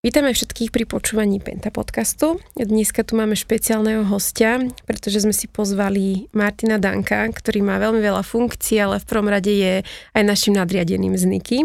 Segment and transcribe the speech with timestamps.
[0.00, 2.40] Vítame všetkých pri počúvaní Penta podcastu.
[2.56, 4.56] Dneska tu máme špeciálneho hostia,
[4.88, 9.52] pretože sme si pozvali Martina Danka, ktorý má veľmi veľa funkcií, ale v prvom rade
[9.52, 9.84] je
[10.16, 11.58] aj našim nadriadeným z Niky.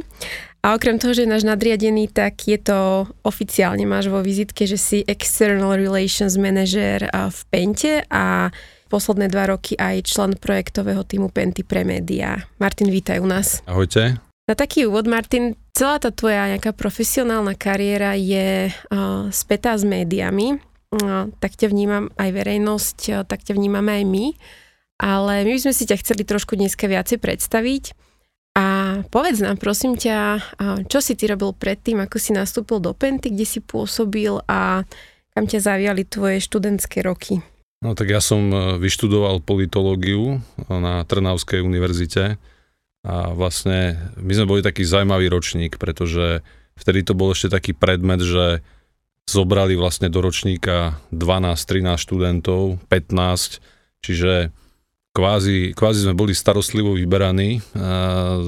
[0.67, 4.75] A okrem toho, že je náš nadriadený, tak je to oficiálne máš vo vizitke, že
[4.75, 8.51] si External Relations Manager v Pente a
[8.91, 12.43] posledné dva roky aj člen projektového týmu Penty pre médiá.
[12.59, 13.63] Martin, vítaj u nás.
[13.63, 14.19] Ahojte.
[14.45, 20.61] Na taký úvod, Martin, celá tá tvoja nejaká profesionálna kariéra je uh, spätá s médiami,
[20.61, 24.25] uh, tak ťa vnímam aj verejnosť, uh, tak ťa vnímame aj my,
[25.01, 27.97] ale my by sme si ťa chceli trošku dneska viacej predstaviť.
[28.55, 32.93] A povedz nám, prosím ťa, uh, čo si ty robil predtým, ako si nastúpil do
[32.93, 34.85] Penty, kde si pôsobil a
[35.33, 37.41] kam ťa zaviali tvoje študentské roky?
[37.81, 40.37] No tak ja som vyštudoval politológiu
[40.69, 42.37] na Trnavskej univerzite
[43.05, 46.41] a vlastne my sme boli taký zaujímavý ročník, pretože
[46.73, 48.65] vtedy to bol ešte taký predmet, že
[49.29, 53.61] zobrali vlastne do ročníka 12-13 študentov, 15,
[54.01, 54.49] čiže
[55.13, 58.41] kvázi, kvázi sme boli starostlivo vyberaní a,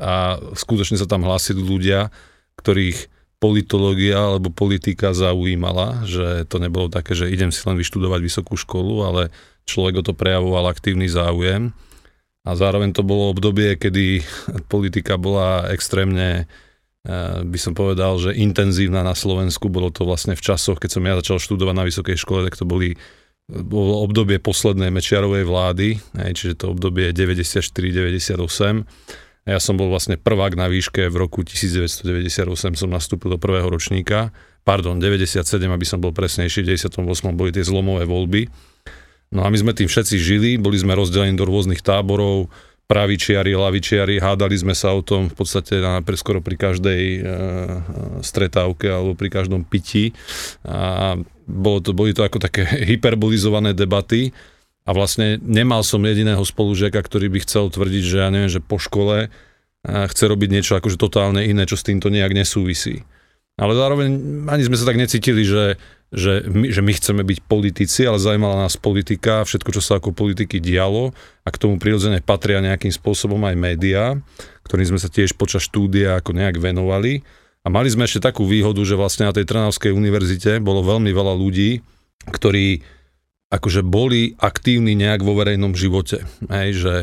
[0.00, 0.14] a
[0.52, 2.12] skutočne sa tam hlásili ľudia,
[2.60, 3.08] ktorých
[3.40, 9.00] politológia alebo politika zaujímala, že to nebolo také, že idem si len vyštudovať vysokú školu,
[9.00, 9.22] ale
[9.64, 11.72] človek o to prejavoval aktívny záujem
[12.40, 14.24] a zároveň to bolo obdobie, kedy
[14.72, 16.48] politika bola extrémne
[17.04, 19.68] eh, by som povedal, že intenzívna na Slovensku.
[19.68, 22.64] Bolo to vlastne v časoch, keď som ja začal študovať na vysokej škole, tak to
[22.64, 22.96] boli
[23.50, 28.38] bolo obdobie poslednej Mečiarovej vlády, čiže to obdobie 94-98.
[29.48, 32.46] Ja som bol vlastne prvák na výške v roku 1998
[32.78, 34.30] som nastúpil do prvého ročníka,
[34.62, 37.02] pardon, 97, aby som bol presnejší, v 98
[37.34, 38.46] boli tie zlomové voľby
[39.30, 42.50] No a my sme tým všetci žili, boli sme rozdelení do rôznych táborov,
[42.90, 47.18] pravičiari, lavičiari, hádali sme sa o tom v podstate na, skoro pri každej e,
[48.26, 50.10] stretávke alebo pri každom pití.
[50.66, 51.14] A
[51.46, 54.34] bolo to, boli to ako také hyperbolizované debaty
[54.82, 58.82] a vlastne nemal som jediného spolužiaka, ktorý by chcel tvrdiť, že ja neviem, že po
[58.82, 59.30] škole
[59.86, 63.06] chce robiť niečo akože totálne iné, čo s týmto nejak nesúvisí.
[63.56, 64.08] Ale zároveň
[64.48, 65.78] ani sme sa tak necítili, že
[66.10, 70.10] že my, že my chceme byť politici, ale zaujímala nás politika, všetko, čo sa ako
[70.10, 71.14] politiky dialo
[71.46, 74.18] a k tomu prirodzene patria nejakým spôsobom aj médiá,
[74.66, 77.22] ktorým sme sa tiež počas štúdia ako nejak venovali.
[77.62, 81.34] A mali sme ešte takú výhodu, že vlastne na tej Trnavskej univerzite bolo veľmi veľa
[81.38, 81.78] ľudí,
[82.26, 82.82] ktorí
[83.50, 86.26] akože boli aktívni nejak vo verejnom živote.
[86.50, 86.94] Hej, že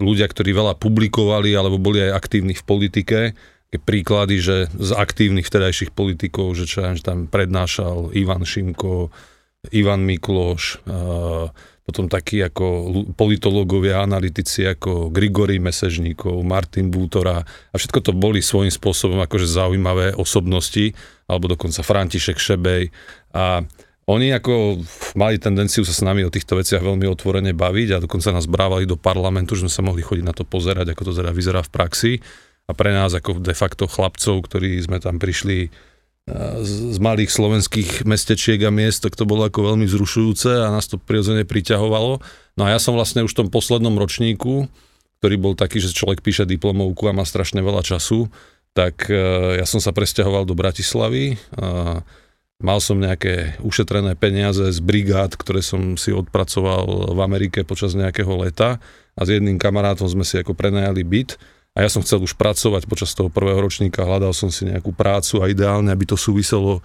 [0.00, 3.18] ľudia, ktorí veľa publikovali alebo boli aj aktívni v politike,
[3.80, 9.10] príklady, že z aktívnych vtedajších politikov, že čo že tam prednášal Ivan Šimko,
[9.72, 10.84] Ivan Mikloš,
[11.84, 12.64] potom takí ako
[13.12, 17.44] politológovia, analytici ako Grigory Mesežníkov, Martin Bútora.
[17.44, 20.96] A všetko to boli svojím spôsobom akože zaujímavé osobnosti,
[21.28, 22.88] alebo dokonca František Šebej.
[23.36, 23.60] A
[24.08, 24.80] oni ako
[25.16, 28.88] mali tendenciu sa s nami o týchto veciach veľmi otvorene baviť a dokonca nás brávali
[28.88, 31.72] do parlamentu, že sme sa mohli chodiť na to pozerať, ako to teda vyzerá v
[31.72, 32.12] praxi
[32.64, 35.68] a pre nás ako de facto chlapcov, ktorí sme tam prišli
[36.64, 40.96] z malých slovenských mestečiek a miest, tak to bolo ako veľmi vzrušujúce a nás to
[40.96, 42.24] prirodzene priťahovalo.
[42.56, 44.64] No a ja som vlastne už v tom poslednom ročníku,
[45.20, 48.32] ktorý bol taký, že človek píše diplomovku a má strašne veľa času,
[48.72, 49.20] tak e,
[49.60, 51.36] ja som sa presťahoval do Bratislavy.
[52.64, 58.32] Mal som nejaké ušetrené peniaze z brigád, ktoré som si odpracoval v Amerike počas nejakého
[58.40, 58.80] leta
[59.12, 61.36] a s jedným kamarátom sme si ako prenajali byt
[61.74, 65.42] a ja som chcel už pracovať počas toho prvého ročníka, hľadal som si nejakú prácu
[65.42, 66.78] a ideálne, aby to súviselo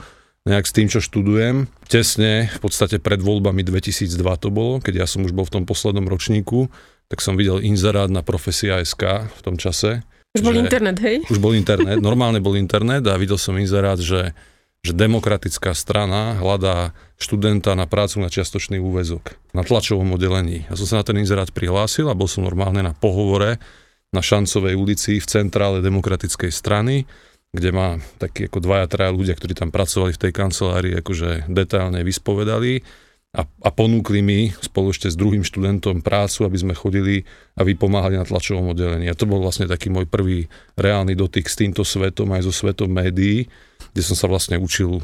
[0.49, 1.69] nejak s tým, čo študujem.
[1.85, 5.63] Tesne, v podstate pred voľbami 2002 to bolo, keď ja som už bol v tom
[5.69, 6.73] poslednom ročníku,
[7.05, 10.01] tak som videl inzerát na profesia SK v tom čase.
[10.33, 11.21] Už bol internet, hej?
[11.29, 14.33] Už bol internet, normálne bol internet a videl som inzerát, že,
[14.81, 20.65] že demokratická strana hľadá študenta na prácu na čiastočný úvezok, na tlačovom oddelení.
[20.69, 23.61] Ja som sa na ten inzerát prihlásil a bol som normálne na pohovore
[24.09, 27.05] na Šancovej ulici v centrále demokratickej strany,
[27.49, 32.01] kde ma takí ako dvaja, traja ľudia, ktorí tam pracovali v tej kancelárii, akože detailne
[32.05, 32.81] vyspovedali
[33.29, 38.17] a, a ponúkli mi spolu ešte s druhým študentom prácu, aby sme chodili a vypomáhali
[38.17, 39.05] na tlačovom oddelení.
[39.05, 42.89] A to bol vlastne taký môj prvý reálny dotyk s týmto svetom, aj so svetom
[42.89, 43.45] médií,
[43.93, 45.01] kde som sa vlastne učil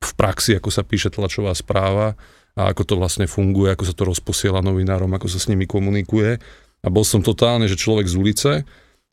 [0.00, 2.16] v praxi, ako sa píše tlačová správa
[2.56, 6.40] a ako to vlastne funguje, ako sa to rozposiela novinárom, ako sa s nimi komunikuje
[6.84, 8.52] a bol som totálne, že človek z ulice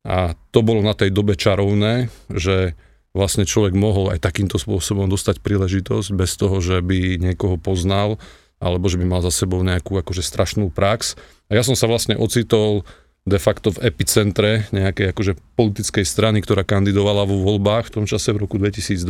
[0.03, 2.75] a to bolo na tej dobe čarovné, že
[3.15, 8.19] vlastne človek mohol aj takýmto spôsobom dostať príležitosť bez toho, že by niekoho poznal
[8.61, 11.17] alebo že by mal za sebou nejakú akože strašnú prax.
[11.49, 12.85] A ja som sa vlastne ocitol
[13.25, 18.33] de facto v epicentre nejakej akože politickej strany, ktorá kandidovala vo voľbách v tom čase
[18.33, 19.01] v roku 2002.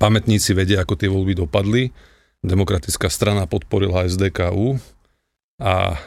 [0.00, 1.92] Pamätníci vedia, ako tie voľby dopadli.
[2.44, 4.80] Demokratická strana podporila SDKU
[5.62, 5.98] a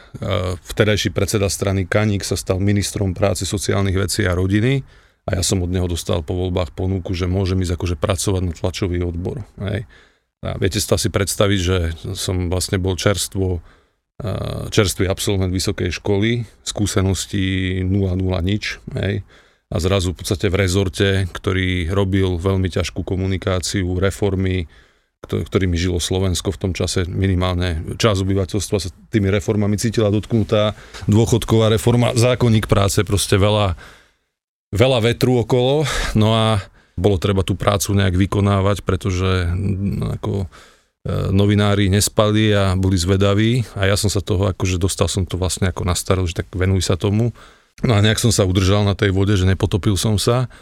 [0.60, 4.84] vtedajší predseda strany Kaník sa stal ministrom práce, sociálnych vecí a rodiny
[5.24, 8.52] a ja som od neho dostal po voľbách ponuku, že môžem ísť akože pracovať na
[8.52, 9.44] tlačový odbor.
[9.60, 9.88] Hej.
[10.44, 11.78] A viete si to asi predstaviť, že
[12.12, 13.64] som vlastne bol čerstvo
[14.74, 19.22] čerstvý absolvent vysokej školy, skúsenosti 0,0 nič, hej,
[19.70, 24.66] a zrazu v podstate v rezorte, ktorý robil veľmi ťažkú komunikáciu, reformy,
[25.26, 30.78] ktorými žilo Slovensko v tom čase minimálne čas obyvateľstva sa tými reformami cítila dotknutá,
[31.10, 33.74] dôchodková reforma, zákonník práce, proste veľa,
[34.70, 35.82] veľa vetru okolo,
[36.14, 36.62] no a
[36.94, 39.50] bolo treba tú prácu nejak vykonávať, pretože
[40.18, 40.46] ako
[41.08, 45.40] E, novinári nespali a boli zvedaví a ja som sa toho, akože dostal som to
[45.40, 47.32] vlastne ako na starost, že tak venuj sa tomu.
[47.80, 50.52] No a nejak som sa udržal na tej vode, že nepotopil som sa.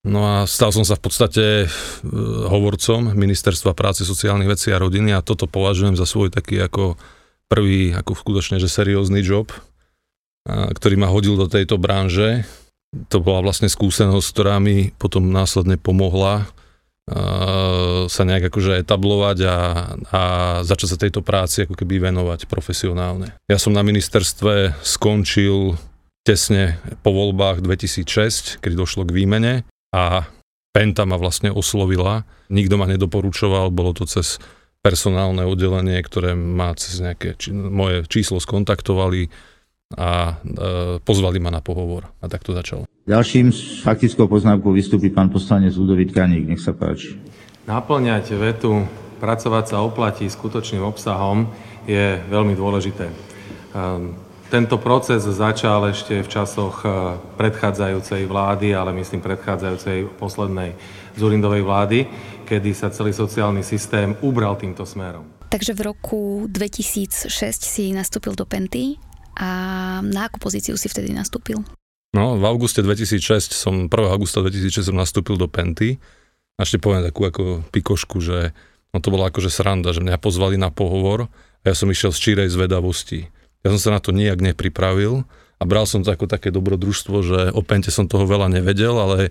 [0.00, 1.66] No a stal som sa v podstate e,
[2.48, 6.96] hovorcom Ministerstva práce, sociálnych vecí a rodiny a toto považujem za svoj taký ako
[7.52, 9.52] prvý, ako skutočne, že seriózny job,
[10.48, 12.48] ktorý ma hodil do tejto branže.
[13.10, 16.48] To bola vlastne skúsenosť, ktorá mi potom následne pomohla
[18.06, 19.58] sa nejak akože etablovať a,
[20.14, 20.22] a
[20.62, 23.34] začať sa tejto práci ako keby venovať profesionálne.
[23.50, 25.74] Ja som na ministerstve skončil
[26.22, 30.26] tesne po voľbách 2006, keď došlo k výmene a
[30.70, 32.22] Penta ma vlastne oslovila.
[32.46, 34.38] Nikto ma nedoporučoval, bolo to cez
[34.80, 39.28] personálne oddelenie, ktoré ma cez nejaké či, moje číslo skontaktovali
[39.98, 42.14] a e, pozvali ma na pohovor.
[42.22, 42.86] A tak to začalo.
[43.10, 46.46] Ďalším s faktickou poznámkou vystúpi pán poslanec Ludovít Kaník.
[46.46, 47.18] Nech sa páči.
[47.66, 48.86] Naplňať vetu
[49.18, 51.50] pracovať sa oplatí skutočným obsahom
[51.84, 53.10] je veľmi dôležité.
[53.74, 54.14] Ehm,
[54.50, 60.74] tento proces začal ešte v časoch e, predchádzajúcej vlády, ale myslím predchádzajúcej poslednej
[61.14, 61.98] Zurindovej vlády,
[62.50, 65.22] kedy sa celý sociálny systém ubral týmto smerom.
[65.54, 67.30] Takže v roku 2006
[67.62, 68.98] si nastúpil do Penty
[69.38, 69.48] a
[70.02, 71.62] na akú pozíciu si vtedy nastúpil?
[72.10, 73.90] No, v auguste 2006 som, 1.
[74.10, 76.02] augusta 2006 som nastúpil do Penty.
[76.58, 78.50] A ešte poviem takú ako pikošku, že
[78.90, 81.30] no to bola akože sranda, že mňa pozvali na pohovor
[81.62, 83.30] a ja som išiel z čírej zvedavosti.
[83.60, 85.28] Ja som sa na to nijak nepripravil
[85.60, 89.28] a bral som to ako také dobrodružstvo, že o Pente som toho veľa nevedel, ale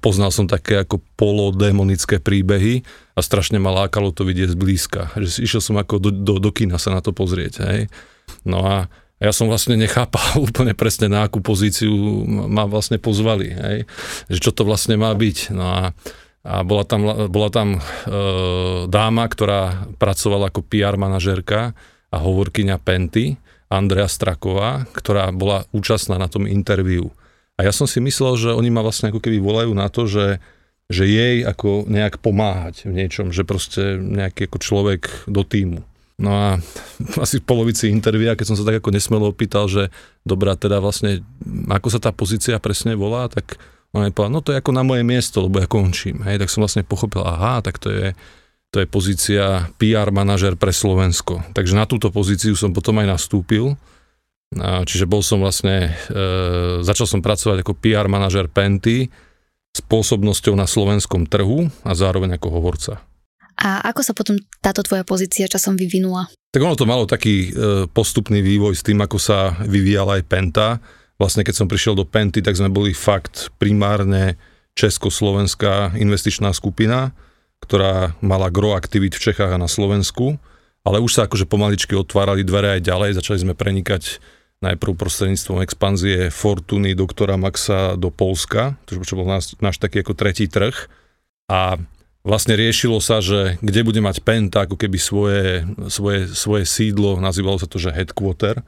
[0.00, 2.82] poznal som také ako polodémonické príbehy
[3.14, 5.14] a strašne ma lákalo to vidieť zblízka.
[5.14, 7.62] Že išiel som ako do, do, do kina sa na to pozrieť.
[7.68, 7.80] Hej.
[8.42, 11.92] No a ja som vlastne nechápal úplne presne na akú pozíciu
[12.26, 13.78] ma vlastne pozvali, hej?
[14.28, 15.54] že čo to vlastne má byť.
[15.54, 15.80] No a,
[16.42, 17.00] a bola tam,
[17.30, 17.80] bola tam e,
[18.90, 21.72] dáma, ktorá pracovala ako PR manažérka
[22.10, 27.10] a hovorkyňa Penty, Andrea Straková, ktorá bola účastná na tom interviu.
[27.56, 30.38] A ja som si myslel, že oni ma vlastne ako keby volajú na to, že,
[30.92, 35.80] že jej ako nejak pomáhať v niečom, že proste nejaký ako človek do týmu.
[36.16, 36.46] No a
[37.24, 39.88] asi v polovici intervia, keď som sa tak ako nesmelo opýtal, že
[40.22, 41.24] dobrá, teda vlastne,
[41.68, 43.56] ako sa tá pozícia presne volá, tak
[43.96, 46.20] on mi povedal, no to je ako na moje miesto, lebo ja končím.
[46.28, 48.12] Hej, tak som vlastne pochopil, aha, tak to je,
[48.76, 51.40] to je pozícia PR manažer pre Slovensko.
[51.56, 53.72] Takže na túto pozíciu som potom aj nastúpil.
[54.60, 56.20] Čiže bol som vlastne, e,
[56.84, 59.08] začal som pracovať ako PR manažer Penty
[59.72, 63.00] s pôsobnosťou na slovenskom trhu a zároveň ako hovorca.
[63.56, 66.28] A ako sa potom táto tvoja pozícia časom vyvinula?
[66.52, 70.68] Tak ono to malo taký e, postupný vývoj s tým, ako sa vyvíjala aj Penta.
[71.16, 74.36] Vlastne keď som prišiel do Penty, tak sme boli fakt primárne
[74.76, 77.16] československá investičná skupina,
[77.64, 80.36] ktorá mala gro aktivít v Čechách a na Slovensku,
[80.86, 84.22] ale už sa akože pomaličky otvárali dvere aj ďalej, začali sme prenikať
[84.64, 90.48] najprv prostredníctvom expanzie Fortuny doktora Maxa do Polska, čo bol náš, náš taký ako tretí
[90.48, 90.72] trh.
[91.50, 91.76] A
[92.24, 97.60] vlastne riešilo sa, že kde bude mať Penta ako keby svoje, svoje, svoje sídlo, nazývalo
[97.60, 98.64] sa to, že headquarter.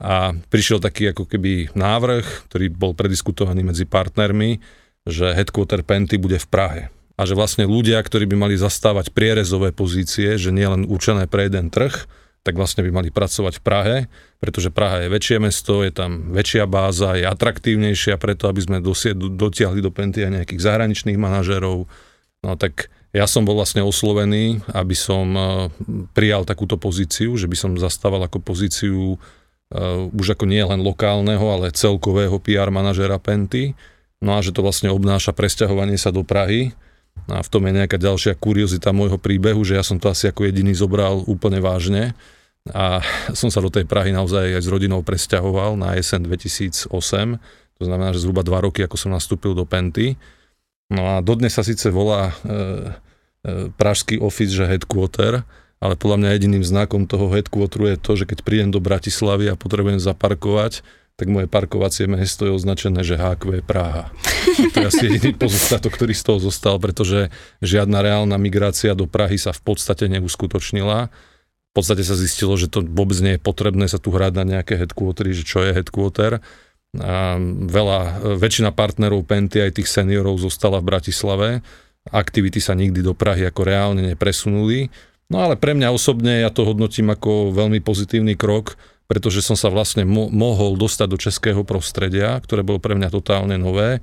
[0.00, 4.58] A prišiel taký ako keby návrh, ktorý bol prediskutovaný medzi partnermi,
[5.04, 6.82] že headquarter Penty bude v Prahe.
[7.20, 11.52] A že vlastne ľudia, ktorí by mali zastávať prierezové pozície, že nie len určené pre
[11.52, 12.08] jeden trh,
[12.40, 13.96] tak vlastne by mali pracovať v Prahe,
[14.40, 18.80] pretože Praha je väčšie mesto, je tam väčšia báza, je atraktívnejšia preto, aby sme
[19.36, 21.84] dotiahli do Penty aj nejakých zahraničných manažerov,
[22.40, 25.42] No tak ja som bol vlastne oslovený, aby som e,
[26.16, 31.42] prijal takúto pozíciu, že by som zastával ako pozíciu uh, už ako nie len lokálneho,
[31.42, 33.76] ale celkového PR manažera Penty.
[34.22, 36.72] No a že to vlastne obnáša presťahovanie sa do Prahy.
[37.30, 40.50] A v tom je nejaká ďalšia kuriozita môjho príbehu, že ja som to asi ako
[40.50, 42.12] jediný zobral úplne vážne.
[42.76, 43.00] a
[43.32, 46.92] som sa do tej Prahy naozaj aj s rodinou presťahoval na jesen 2008,
[47.80, 50.20] to znamená, že zhruba dva roky, ako som nastúpil do Penty.
[50.92, 52.52] No a dodnes sa síce volá e, e,
[53.72, 55.40] pražský office, že headquarter,
[55.80, 59.56] ale podľa mňa jediným znakom toho headquarteru je to, že keď prídem do Bratislavy a
[59.56, 60.84] potrebujem zaparkovať,
[61.20, 64.08] tak moje parkovacie miesto je označené, že HQ Praha.
[64.72, 67.28] To je asi jediný pozostatok, ktorý z toho zostal, pretože
[67.60, 71.12] žiadna reálna migrácia do Prahy sa v podstate neuskutočnila
[71.70, 74.74] v podstate sa zistilo, že to vôbec nie je potrebné sa tu hrať na nejaké
[74.74, 76.42] headquartery, že čo je headquarter.
[76.98, 77.38] A
[77.70, 81.48] veľa, väčšina partnerov Penty aj tých seniorov zostala v Bratislave.
[82.10, 84.90] Aktivity sa nikdy do Prahy ako reálne nepresunuli.
[85.30, 88.74] No ale pre mňa osobne ja to hodnotím ako veľmi pozitívny krok,
[89.10, 93.58] pretože som sa vlastne mo- mohol dostať do českého prostredia, ktoré bolo pre mňa totálne
[93.58, 93.98] nové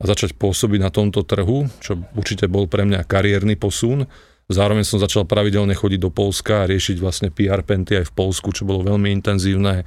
[0.00, 4.08] a začať pôsobiť na tomto trhu, čo určite bol pre mňa kariérny posun.
[4.48, 8.48] Zároveň som začal pravidelne chodiť do Polska a riešiť vlastne PR penty aj v Polsku,
[8.56, 9.84] čo bolo veľmi intenzívne.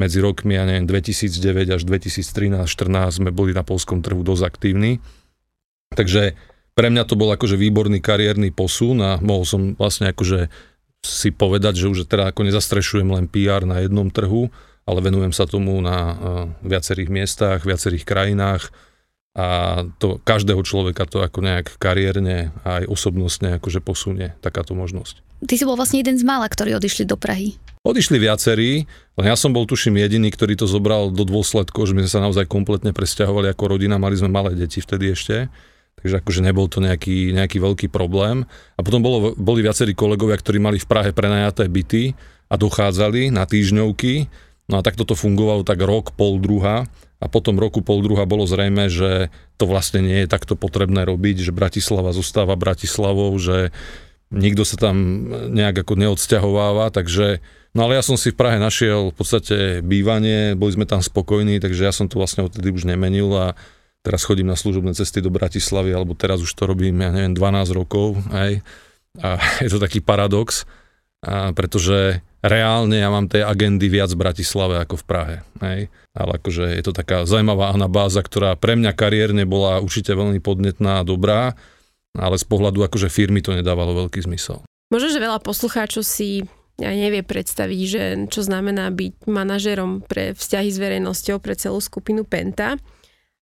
[0.00, 5.00] Medzi rokmi, ja neviem, 2009 až 2013-14 sme boli na polskom trhu dosť aktívni.
[5.92, 6.36] Takže
[6.76, 10.52] pre mňa to bol akože výborný kariérny posun a mohol som vlastne akože
[11.04, 14.48] si povedať, že už teda ako nezastrešujem len PR na jednom trhu,
[14.86, 16.14] ale venujem sa tomu na uh,
[16.62, 18.70] viacerých miestach, viacerých krajinách
[19.36, 25.20] a to každého človeka to ako nejak kariérne a aj osobnostne akože posunie takáto možnosť.
[25.44, 27.60] Ty si bol vlastne jeden z mála, ktorí odišli do Prahy.
[27.84, 28.88] Odišli viacerí,
[29.20, 32.24] len ja som bol tuším jediný, ktorý to zobral do dôsledkov, že my sme sa
[32.24, 35.52] naozaj kompletne presťahovali ako rodina, mali sme malé deti vtedy ešte,
[36.00, 38.44] takže akože nebol to nejaký, nejaký veľký problém.
[38.76, 42.12] A potom bolo, boli viacerí kolegovia, ktorí mali v Prahe prenajaté byty
[42.46, 44.28] a dochádzali na týždňovky,
[44.70, 46.86] no a tak toto fungovalo tak rok, pol, druha
[47.16, 51.48] a potom roku pol druha bolo zrejme, že to vlastne nie je takto potrebné robiť,
[51.48, 53.72] že Bratislava zostáva Bratislavou, že
[54.30, 57.40] nikto sa tam nejak ako neodsťahováva, takže
[57.76, 61.60] No ale ja som si v Prahe našiel v podstate bývanie, boli sme tam spokojní,
[61.60, 63.52] takže ja som to vlastne odtedy už nemenil a
[64.06, 67.74] teraz chodím na služobné cesty do Bratislavy, alebo teraz už to robím, ja neviem, 12
[67.74, 68.62] rokov, aj.
[69.18, 70.62] A je to taký paradox,
[71.26, 75.36] a pretože reálne ja mám tej agendy viac v Bratislave ako v Prahe.
[75.58, 75.90] Hej.
[76.14, 81.02] Ale akože je to taká zaujímavá anabáza, ktorá pre mňa kariérne bola určite veľmi podnetná
[81.02, 81.58] a dobrá,
[82.14, 84.62] ale z pohľadu akože firmy to nedávalo veľký zmysel.
[84.86, 86.46] Možno, že veľa poslucháčov si
[86.76, 92.22] ja nevie predstaviť, že čo znamená byť manažerom pre vzťahy s verejnosťou pre celú skupinu
[92.22, 92.76] Penta.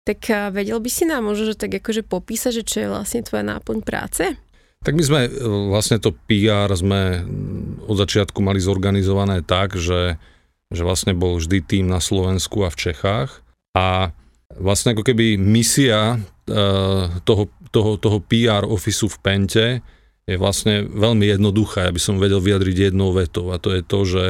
[0.03, 3.47] Tak vedel by si nám možno, že tak akože popísať, že čo je vlastne tvoja
[3.47, 4.35] náplň práce?
[4.83, 5.31] Tak my sme e,
[5.71, 7.23] vlastne to PR sme
[7.87, 10.19] od začiatku mali zorganizované tak, že,
[10.75, 13.31] že vlastne bol vždy tým na Slovensku a v Čechách.
[13.79, 14.11] A
[14.59, 16.19] vlastne ako keby misia
[16.51, 16.57] e,
[17.23, 19.67] toho, toho, toho PR ofisu v Pente
[20.27, 24.27] je vlastne veľmi jednoduchá, aby som vedel vyjadriť jednou vetou a to je to, že,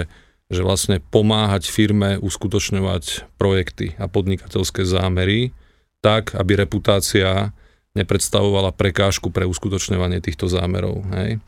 [0.52, 5.52] že vlastne pomáhať firme uskutočňovať projekty a podnikateľské zámery
[6.02, 7.54] tak, aby reputácia
[7.94, 11.06] nepredstavovala prekážku pre uskutočňovanie týchto zámerov.
[11.14, 11.38] Hej.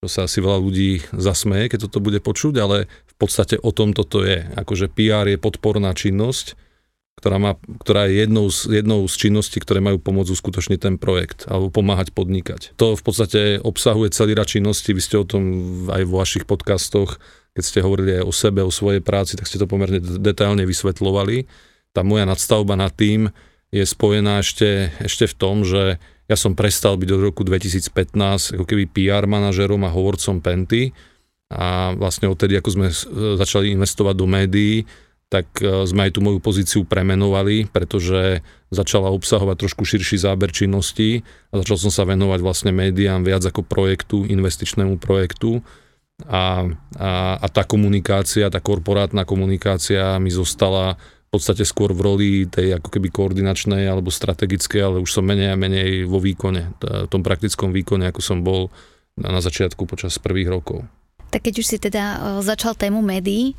[0.00, 3.92] To sa asi veľa ľudí zasmeje, keď toto bude počuť, ale v podstate o tom
[3.92, 4.48] toto je.
[4.56, 6.56] Akože PR je podporná činnosť,
[7.20, 7.52] ktorá, má,
[7.84, 12.16] ktorá je jednou z, jednou z činností, ktoré majú pomôcť uskutočniť ten projekt alebo pomáhať
[12.16, 12.72] podnikať.
[12.80, 15.44] To v podstate obsahuje celý rad činností, vy ste o tom
[15.92, 17.20] aj vo vašich podcastoch,
[17.52, 21.44] keď ste hovorili aj o sebe, o svojej práci, tak ste to pomerne detailne vysvetľovali.
[21.92, 23.28] Tá moja nadstavba nad tým,
[23.70, 28.64] je spojená ešte, ešte v tom, že ja som prestal byť od roku 2015 ako
[28.66, 30.94] keby PR manažerom a hovorcom Penty.
[31.50, 32.86] A vlastne odtedy, ako sme
[33.34, 34.86] začali investovať do médií,
[35.30, 41.22] tak e, sme aj tú moju pozíciu premenovali, pretože začala obsahovať trošku širší záber činností
[41.54, 45.62] a začal som sa venovať vlastne médiám viac ako projektu, investičnému projektu.
[46.26, 46.66] A,
[46.98, 50.98] a, a tá komunikácia, tá korporátna komunikácia mi zostala
[51.30, 55.56] podstate skôr v roli tej ako keby koordinačnej alebo strategickej, ale už som menej a
[55.56, 58.68] menej vo výkone, v tom praktickom výkone, ako som bol
[59.14, 60.82] na začiatku počas prvých rokov.
[61.30, 63.54] Tak keď už si teda e, začal tému médií,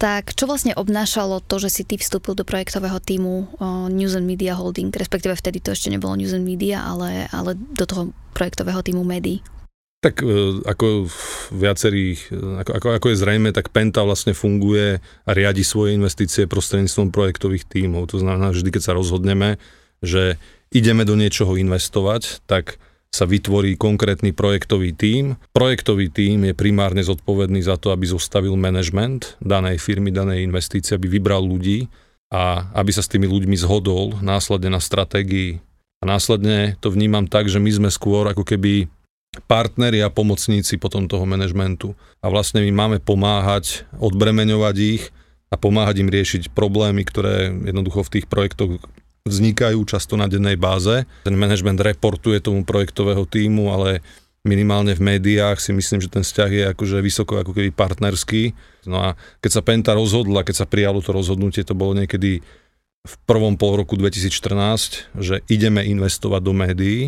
[0.00, 3.46] tak čo vlastne obnášalo to, že si ty vstúpil do projektového týmu e,
[3.92, 7.84] News and Media Holding, respektíve vtedy to ešte nebolo News and Media, ale, ale do
[7.84, 9.44] toho projektového týmu médií?
[10.04, 11.08] Tak e, ako
[11.48, 16.44] viacerých, e, ako, ako, ako je zrejme, tak Penta vlastne funguje a riadi svoje investície
[16.44, 18.12] prostredníctvom projektových tímov.
[18.12, 19.56] To znamená, že vždy, keď sa rozhodneme,
[20.04, 20.36] že
[20.68, 22.76] ideme do niečoho investovať, tak
[23.14, 25.38] sa vytvorí konkrétny projektový tím.
[25.54, 31.06] Projektový tím je primárne zodpovedný za to, aby zostavil management danej firmy, danej investície, aby
[31.06, 31.86] vybral ľudí
[32.34, 35.62] a aby sa s tými ľuďmi zhodol následne na stratégii.
[36.02, 38.90] A následne to vnímam tak, že my sme skôr ako keby
[39.44, 41.92] partneri a pomocníci potom toho manažmentu.
[42.22, 45.04] A vlastne my máme pomáhať, odbremeňovať ich
[45.50, 48.82] a pomáhať im riešiť problémy, ktoré jednoducho v tých projektoch
[49.24, 51.08] vznikajú často na dennej báze.
[51.24, 54.04] Ten management reportuje tomu projektového týmu, ale
[54.44, 58.52] minimálne v médiách si myslím, že ten vzťah je akože vysoko ako keby partnerský.
[58.84, 59.08] No a
[59.40, 62.44] keď sa Penta rozhodla, keď sa prijalo to rozhodnutie, to bolo niekedy
[63.04, 67.00] v prvom pol roku 2014, že ideme investovať do médií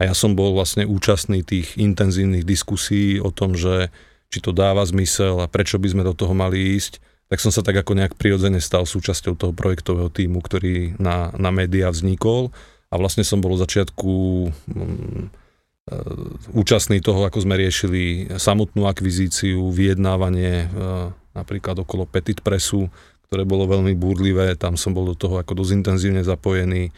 [0.00, 3.92] a ja som bol vlastne účastný tých intenzívnych diskusí o tom, že
[4.32, 7.62] či to dáva zmysel a prečo by sme do toho mali ísť tak som sa
[7.62, 12.50] tak ako nejak prirodzene stal súčasťou toho projektového týmu, ktorý na, na médiá vznikol
[12.90, 14.12] a vlastne som bol od začiatku
[14.50, 15.30] um,
[16.50, 22.90] účastný toho, ako sme riešili samotnú akvizíciu, vyjednávanie uh, napríklad okolo Petit Pressu,
[23.30, 26.90] ktoré bolo veľmi búrlivé, tam som bol do toho ako dosť intenzívne zapojený.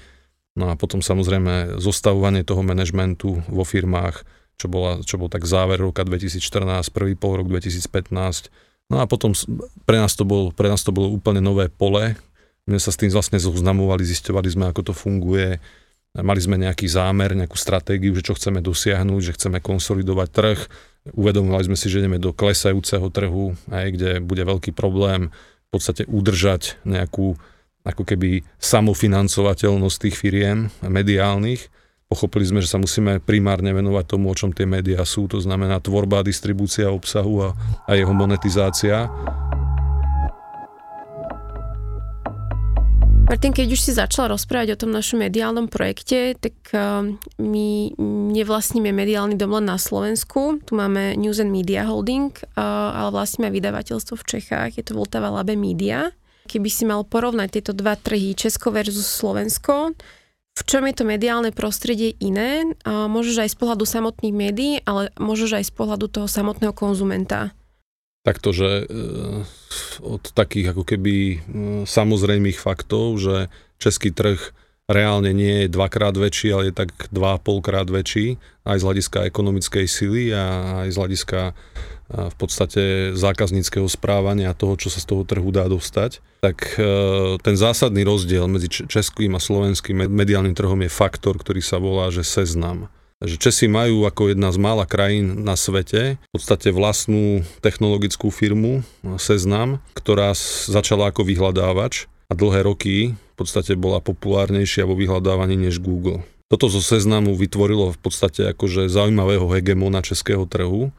[0.53, 4.25] No a potom samozrejme zostavovanie toho manažmentu vo firmách,
[4.61, 8.53] čo, bola, čo bol tak záver roka 2014, prvý pol rok 2015,
[8.93, 9.33] No a potom
[9.89, 12.13] pre nás to, bol, pre nás to bolo úplne nové pole.
[12.69, 15.57] My sa s tým vlastne zoznamovali, zisťovali sme, ako to funguje.
[16.13, 20.61] Mali sme nejaký zámer, nejakú stratégiu, že čo chceme dosiahnuť, že chceme konsolidovať trh.
[21.17, 26.05] Uvedomovali sme si, že ideme do klesajúceho trhu, aj, kde bude veľký problém v podstate
[26.05, 27.41] udržať nejakú
[27.83, 31.71] ako keby samofinancovateľnosť tých firiem mediálnych
[32.13, 35.81] Pochopili sme, že sa musíme primárne venovať tomu, o čom tie médiá sú, to znamená
[35.81, 37.49] tvorba distribúcia obsahu a,
[37.89, 39.09] a jeho monetizácia.
[43.25, 47.01] Martin, keď už si začal rozprávať o tom našom mediálnom projekte, tak uh,
[47.41, 47.97] my
[48.37, 50.61] nevlastníme mediálny dom len na Slovensku.
[50.69, 54.77] Tu máme News and Media Holding, uh, ale vlastníme vydavateľstvo v Čechách.
[54.77, 56.13] Je to Vltava Labe Media.
[56.53, 59.97] Keby si mal porovnať tieto dva trhy, Česko versus Slovensko,
[60.53, 65.09] v čom je to mediálne prostredie iné, a môžeš aj z pohľadu samotných médií, ale
[65.17, 67.57] môžeš aj z pohľadu toho samotného konzumenta.
[68.21, 68.95] Takto, že e,
[70.05, 71.41] od takých ako keby
[71.89, 73.49] samozrejmých faktov, že
[73.81, 74.53] český trh
[74.93, 78.37] reálne nie je dvakrát väčší, ale je tak dva a polkrát väčší,
[78.69, 80.45] aj z hľadiska ekonomickej sily a
[80.85, 81.41] aj z hľadiska
[82.13, 86.85] v podstate zákazníckého správania toho, čo sa z toho trhu dá dostať, tak e,
[87.41, 92.21] ten zásadný rozdiel medzi českým a slovenským mediálnym trhom je faktor, ktorý sa volá, že
[92.21, 92.93] seznam.
[93.23, 98.83] Že Česi majú ako jedna z mála krajín na svete v podstate vlastnú technologickú firmu
[99.15, 100.35] Seznam, ktorá
[100.67, 106.27] začala ako vyhľadávač a dlhé roky v podstate bola populárnejšia vo vyhľadávaní než Google.
[106.51, 110.91] Toto zo Seznamu vytvorilo v podstate akože zaujímavého hegemona českého trhu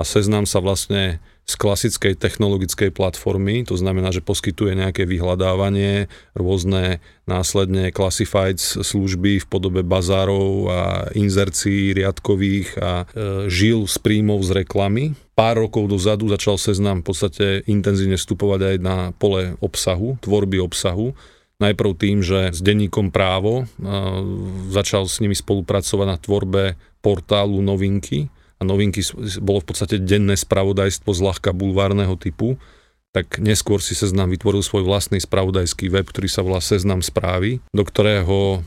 [0.00, 7.04] a Seznam sa vlastne z klasickej technologickej platformy, to znamená, že poskytuje nejaké vyhľadávanie, rôzne
[7.28, 10.80] následne classified služby v podobe bazárov a
[11.12, 13.04] inzercií riadkových a e,
[13.52, 15.12] žil z príjmov z reklamy.
[15.36, 21.12] Pár rokov dozadu začal Seznam v podstate intenzívne vstupovať aj na pole obsahu, tvorby obsahu,
[21.60, 23.92] najprv tým, že s denníkom právo e,
[24.72, 26.64] začal s nimi spolupracovať na tvorbe
[27.04, 29.00] portálu novinky, a novinky
[29.40, 32.60] bolo v podstate denné spravodajstvo zľahka bulvárneho typu,
[33.10, 37.82] tak neskôr si Seznam vytvoril svoj vlastný spravodajský web, ktorý sa volá Seznam správy, do
[37.82, 38.62] ktorého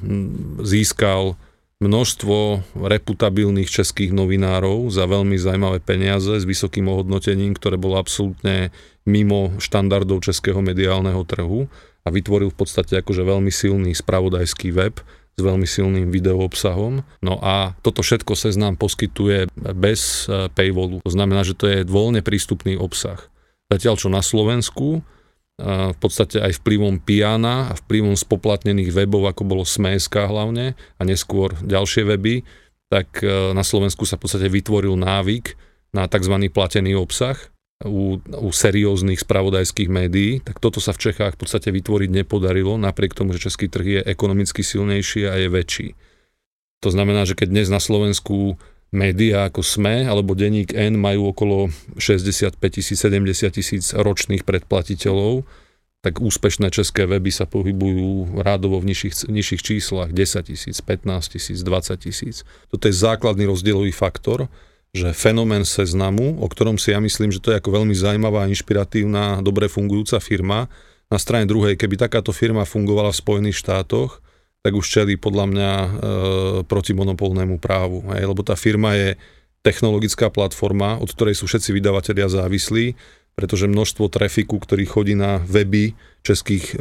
[0.65, 1.39] získal
[1.79, 8.71] množstvo reputabilných českých novinárov za veľmi zaujímavé peniaze s vysokým ohodnotením, ktoré bolo absolútne
[9.03, 11.67] mimo štandardov českého mediálneho trhu
[12.03, 14.99] a vytvoril v podstate akože veľmi silný spravodajský web,
[15.34, 17.02] s veľmi silným videoobsahom.
[17.26, 21.02] No a toto všetko nám poskytuje bez e, paywallu.
[21.02, 23.17] To znamená, že to je voľne prístupný obsah.
[23.74, 25.02] Zatiaľ čo na Slovensku e,
[25.65, 31.58] v podstate aj vplyvom Piana a vplyvom spoplatnených webov, ako bolo Smeska hlavne a neskôr
[31.65, 32.46] ďalšie weby,
[32.93, 35.58] tak e, na Slovensku sa v podstate vytvoril návyk
[35.98, 36.36] na tzv.
[36.54, 37.38] platený obsah,
[37.82, 43.18] u, u serióznych spravodajských médií, tak toto sa v Čechách v podstate vytvoriť nepodarilo, napriek
[43.18, 45.90] tomu, že český trh je ekonomicky silnejší a je väčší.
[46.86, 48.60] To znamená, že keď dnes na Slovensku
[48.94, 55.48] médiá ako SME alebo Denník N majú okolo 65 tisíc, 70 tisíc ročných predplatiteľov,
[56.04, 61.64] tak úspešné české weby sa pohybujú rádovo v nižších, nižších číslach 10 tisíc, 15 tisíc,
[61.64, 62.36] 20 tisíc.
[62.68, 64.52] Toto je základný rozdielový faktor,
[64.93, 69.41] že fenomén seznamu, o ktorom si ja myslím, že to je ako veľmi zaujímavá, inšpiratívna,
[69.41, 70.69] dobre fungujúca firma,
[71.10, 74.21] na strane druhej, keby takáto firma fungovala v Spojených štátoch,
[74.63, 75.89] tak už čelí podľa mňa e,
[76.65, 78.01] protimonopolnému právu.
[78.15, 79.19] Hej, lebo tá firma je
[79.62, 82.95] technologická platforma, od ktorej sú všetci vydavatelia závislí.
[83.34, 86.76] Pretože množstvo trafiku, ktorý chodí na weby českých e,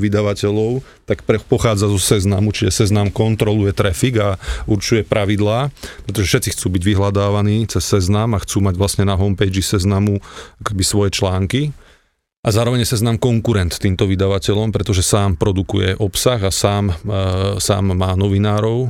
[0.00, 4.28] vydavateľov, tak pre, pochádza zo seznamu, čiže seznam kontroluje trafik a
[4.66, 5.70] určuje pravidlá,
[6.08, 10.18] pretože všetci chcú byť vyhľadávaní cez seznam a chcú mať vlastne na homepage seznamu
[10.64, 11.70] akoby svoje články
[12.38, 16.94] a zároveň je seznam konkurent týmto vydavateľom, pretože sám produkuje obsah a sám, e,
[17.58, 18.88] sám má novinárov e,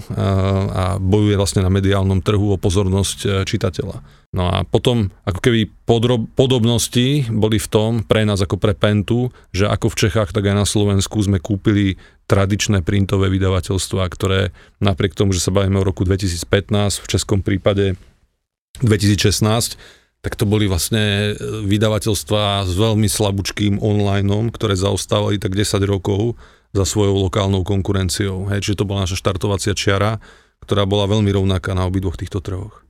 [0.69, 4.05] a bojuje vlastne na mediálnom trhu o pozornosť e, čitateľa.
[4.37, 9.33] No a potom ako keby podrob, podobnosti boli v tom pre nás ako pre Pentu,
[9.49, 11.97] že ako v Čechách, tak aj na Slovensku sme kúpili
[12.29, 14.53] tradičné printové vydavateľstva, ktoré
[14.85, 17.97] napriek tomu, že sa bavíme o roku 2015, v českom prípade
[18.85, 19.81] 2016,
[20.19, 26.35] tak to boli vlastne e, vydavateľstva s veľmi slabúčkým online, ktoré zaostávali tak 10 rokov
[26.75, 28.51] za svojou lokálnou konkurenciou.
[28.51, 30.19] Hej, čiže to bola naša štartovacia čiara,
[30.67, 32.83] ktorá bola veľmi rovnaká na obidvoch týchto trhoch.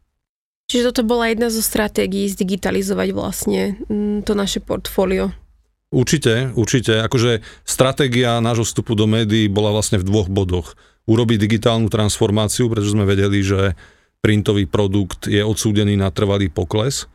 [0.69, 5.33] Čiže toto bola jedna zo stratégií zdigitalizovať vlastne mm, to naše portfólio.
[5.88, 7.01] Určite, určite.
[7.01, 10.77] Akože stratégia nášho vstupu do médií bola vlastne v dvoch bodoch.
[11.09, 13.73] Urobiť digitálnu transformáciu, pretože sme vedeli, že
[14.21, 17.09] printový produkt je odsúdený na trvalý pokles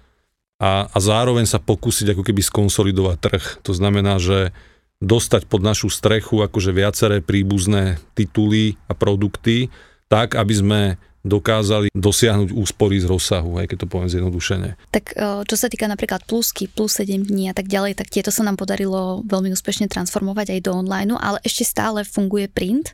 [0.64, 3.46] a, a zároveň sa pokúsiť ako keby skonsolidovať trh.
[3.68, 4.56] To znamená, že
[5.04, 9.68] dostať pod našu strechu akože viaceré príbuzné tituly a produkty,
[10.08, 10.82] tak, aby sme
[11.24, 14.76] dokázali dosiahnuť úspory z rozsahu, aj keď to poviem zjednodušene.
[14.92, 18.28] Tak e, čo sa týka napríklad plusky, plus 7 dní a tak ďalej, tak tieto
[18.28, 22.92] sa nám podarilo veľmi úspešne transformovať aj do online, ale ešte stále funguje print.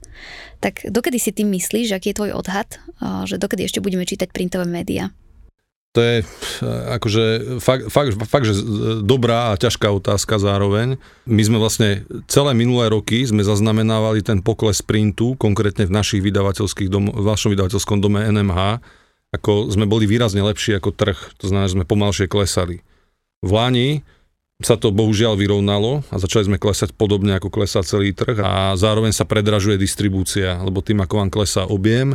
[0.62, 2.69] Tak dokedy si tým myslíš, aký je tvoj odhad,
[3.01, 5.10] e, že dokedy ešte budeme čítať printové médiá?
[5.97, 6.21] To je
[6.69, 8.62] akože fakt, fakt, fakt, že
[9.02, 11.02] dobrá a ťažká otázka zároveň.
[11.25, 16.93] My sme vlastne celé minulé roky sme zaznamenávali ten pokles printu, konkrétne v našich vydavateľských
[16.93, 18.86] dom, v našom vydavateľskom dome NMH,
[19.34, 22.86] ako sme boli výrazne lepší ako trh, to znamená, že sme pomalšie klesali.
[23.41, 24.06] V Lani
[24.62, 29.10] sa to bohužiaľ vyrovnalo a začali sme klesať podobne ako klesá celý trh a zároveň
[29.15, 32.13] sa predražuje distribúcia, lebo tým ako vám klesá objem,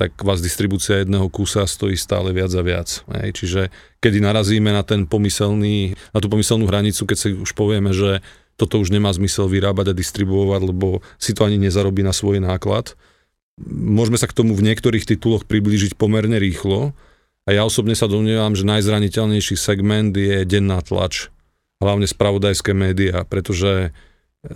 [0.00, 3.04] tak vás distribúcia jedného kúsa stojí stále viac a viac.
[3.12, 3.36] Hej.
[3.36, 3.60] Čiže
[4.00, 8.24] kedy narazíme na, ten pomyselný, na tú pomyselnú hranicu, keď si už povieme, že
[8.56, 12.96] toto už nemá zmysel vyrábať a distribuovať, lebo si to ani nezarobí na svoj náklad.
[13.68, 16.96] Môžeme sa k tomu v niektorých tituloch priblížiť pomerne rýchlo
[17.44, 21.28] a ja osobne sa domnievam, že najzraniteľnejší segment je denná tlač,
[21.84, 23.92] hlavne spravodajské médiá, pretože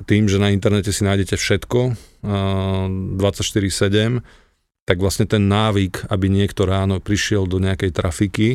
[0.08, 1.92] tým, že na internete si nájdete všetko
[2.24, 4.24] 24-7,
[4.84, 8.48] tak vlastne ten návyk, aby niekto ráno prišiel do nejakej trafiky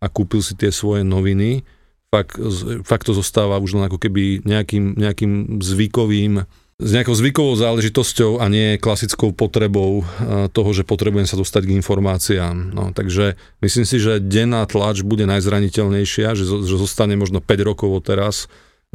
[0.00, 1.64] a kúpil si tie svoje noviny,
[2.08, 2.40] fakt,
[2.88, 8.50] fakt to zostáva už len ako keby nejakým, nejakým zvykovým, s nejakou zvykovou záležitosťou a
[8.50, 12.74] nie klasickou potrebou eh, toho, že potrebujem sa dostať k informáciám.
[12.74, 17.88] No, takže myslím si, že denná tlač bude najzraniteľnejšia, že, že zostane možno 5 rokov
[17.94, 18.34] od teraz,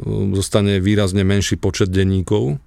[0.00, 0.04] eh,
[0.36, 2.60] zostane výrazne menší počet denníkov,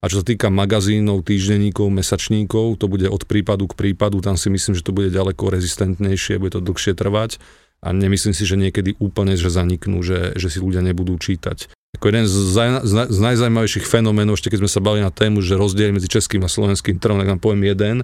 [0.00, 4.52] a čo sa týka magazínov, týždenníkov, mesačníkov, to bude od prípadu k prípadu, tam si
[4.52, 7.40] myslím, že to bude ďaleko rezistentnejšie, bude to dlhšie trvať
[7.80, 11.72] a nemyslím si, že niekedy úplne že zaniknú, že, že si ľudia nebudú čítať.
[11.96, 12.36] Ako jeden z,
[12.84, 16.44] z, z najzajímavejších fenoménov, ešte keď sme sa bali na tému, že rozdiel medzi českým
[16.44, 17.96] a slovenským trhom, tak vám poviem jeden,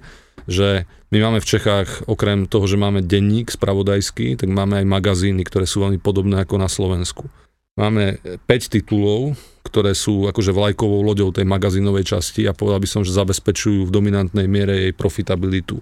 [0.48, 5.44] že my máme v Čechách, okrem toho, že máme denník spravodajský, tak máme aj magazíny,
[5.44, 7.28] ktoré sú veľmi podobné ako na Slovensku.
[7.76, 8.16] Máme
[8.48, 13.14] 5 titulov, ktoré sú akože vlajkovou loďou tej magazínovej časti a povedal by som, že
[13.14, 15.78] zabezpečujú v dominantnej miere jej profitabilitu.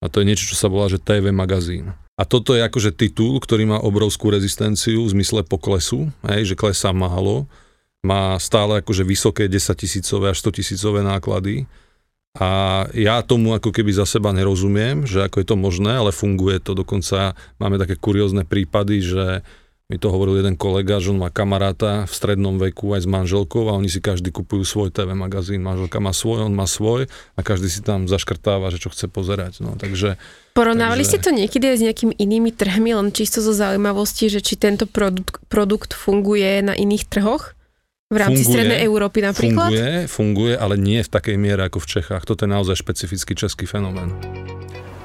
[0.00, 1.92] A to je niečo, čo sa volá, že TV magazín.
[2.16, 6.92] A toto je akože titul, ktorý má obrovskú rezistenciu v zmysle poklesu, hej, že klesá
[6.92, 7.48] málo,
[8.00, 11.68] má stále akože vysoké 10 tisícové až 100 tisícové náklady.
[12.36, 16.62] A ja tomu ako keby za seba nerozumiem, že ako je to možné, ale funguje
[16.62, 16.72] to.
[16.78, 19.24] Dokonca máme také kuriózne prípady, že
[19.90, 23.66] mi to hovoril jeden kolega, že on má kamaráta v strednom veku aj s manželkou
[23.66, 25.66] a oni si každý kupujú svoj TV magazín.
[25.66, 29.66] Manželka má svoj, on má svoj a každý si tam zaškrtáva, že čo chce pozerať.
[29.66, 30.14] No, takže,
[30.54, 31.10] Porovnávali takže...
[31.10, 34.86] ste to niekedy aj s nejakými inými trhmi, len čisto zo zaujímavosti, že či tento
[34.86, 37.58] produkt, produkt funguje na iných trhoch?
[38.10, 39.70] V rámci funguje, Strednej Európy napríklad?
[39.74, 42.22] Funguje, funguje, ale nie v takej miere ako v Čechách.
[42.26, 44.14] Toto je naozaj špecifický český fenomén.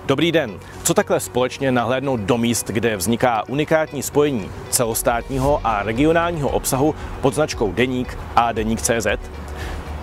[0.05, 0.59] Dobrý den.
[0.83, 7.33] Co takhle společně nahlédnout do míst, kde vzniká unikátní spojení celostátního a regionálního obsahu pod
[7.33, 9.07] značkou Deník a Deník CZ?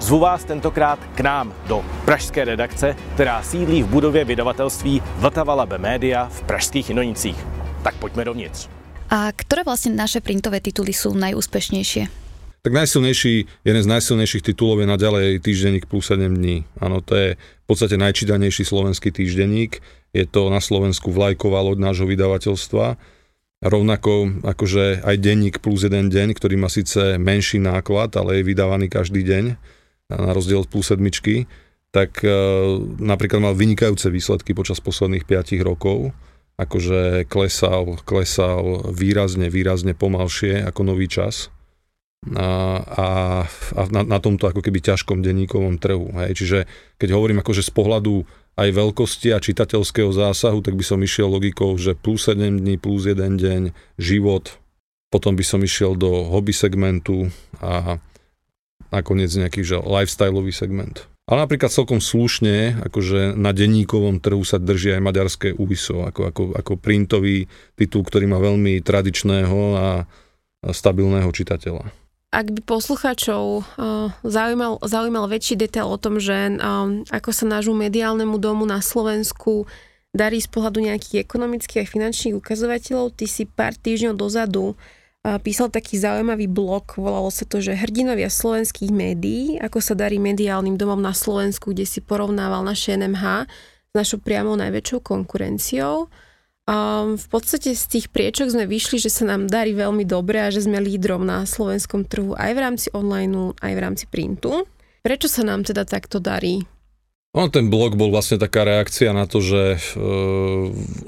[0.01, 5.79] Zvu vás tentokrát k nám do pražské redakce, která sídlí v budově vydavatelství Vltava Labe
[5.79, 7.47] Media v pražských Jinonicích.
[7.83, 8.69] Tak pojďme dovnitř.
[9.13, 12.22] A ktoré vlastne naše printové tituly sú najúspešnejšie?
[12.63, 16.63] Tak najsilnejší, jeden z najsilnejších titulov je naďalej týždenník plus 7 dní.
[16.79, 19.83] Áno, to je v podstate najčítanejší slovenský týždenník.
[20.15, 22.95] Je to na Slovensku vlajková loď nášho vydavateľstva.
[23.67, 28.87] Rovnako akože aj denník plus jeden deň, ktorý má síce menší náklad, ale je vydávaný
[28.87, 29.45] každý deň,
[30.15, 31.51] na rozdiel od plus sedmičky,
[31.91, 32.31] tak e,
[33.03, 36.15] napríklad mal vynikajúce výsledky počas posledných 5 rokov.
[36.63, 41.51] Akože klesal, klesal výrazne, výrazne pomalšie ako nový čas.
[42.23, 43.07] A, a,
[43.91, 46.15] na, na tomto ako keby ťažkom denníkovom trhu.
[46.23, 46.39] Hej.
[46.39, 46.59] Čiže
[46.95, 48.23] keď hovorím akože z pohľadu
[48.55, 53.11] aj veľkosti a čitateľského zásahu, tak by som išiel logikou, že plus 7 dní, plus
[53.11, 53.63] 1 deň,
[53.99, 54.55] život,
[55.11, 57.27] potom by som išiel do hobby segmentu
[57.59, 57.99] a
[58.95, 61.11] nakoniec nejaký že lifestyleový segment.
[61.27, 66.43] Ale napríklad celkom slušne, akože na denníkovom trhu sa drží aj maďarské UISO, ako, ako,
[66.55, 69.87] ako printový titul, ktorý má veľmi tradičného a
[70.71, 72.02] stabilného čitateľa
[72.33, 77.77] ak by poslucháčov uh, zaujímal, zaujímal väčší detail o tom, že um, ako sa nášmu
[77.77, 79.69] mediálnemu domu na Slovensku
[80.17, 85.69] darí z pohľadu nejakých ekonomických a finančných ukazovateľov, ty si pár týždňov dozadu uh, písal
[85.69, 91.05] taký zaujímavý blog, volalo sa to, že hrdinovia slovenských médií, ako sa darí mediálnym domom
[91.05, 93.45] na Slovensku, kde si porovnával naše NMH
[93.93, 96.09] s našou priamou najväčšou konkurenciou.
[96.63, 100.55] Um, v podstate z tých priečok sme vyšli, že sa nám darí veľmi dobre a
[100.55, 104.63] že sme lídrom na slovenskom trhu aj v rámci online, aj v rámci printu.
[105.03, 106.63] Prečo sa nám teda takto darí?
[107.35, 109.79] No, ten blog bol vlastne taká reakcia na to, že e,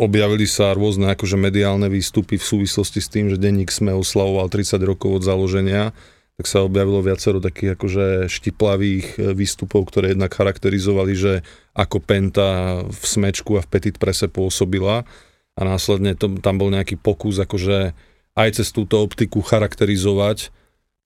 [0.01, 4.81] objavili sa rôzne akože mediálne výstupy v súvislosti s tým, že denník SME oslavoval 30
[4.83, 5.93] rokov od založenia,
[6.35, 11.33] tak sa objavilo viacero takých akože štiplavých e, výstupov, ktoré jednak charakterizovali, že
[11.77, 15.07] ako Penta v Smečku a v Petit Prese pôsobila
[15.55, 17.95] a následne to, tam bol nejaký pokus akože
[18.35, 20.51] aj cez túto optiku charakterizovať,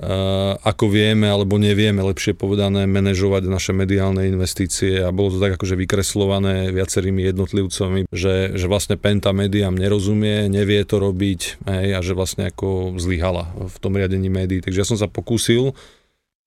[0.00, 5.60] uh, ako vieme alebo nevieme, lepšie povedané, manažovať naše mediálne investície a bolo to tak
[5.60, 12.00] akože vykreslované viacerými jednotlivcami, že, že vlastne Penta médiám nerozumie, nevie to robiť hej, a
[12.00, 14.64] že vlastne ako zlyhala v tom riadení médií.
[14.64, 15.76] Takže ja som sa pokúsil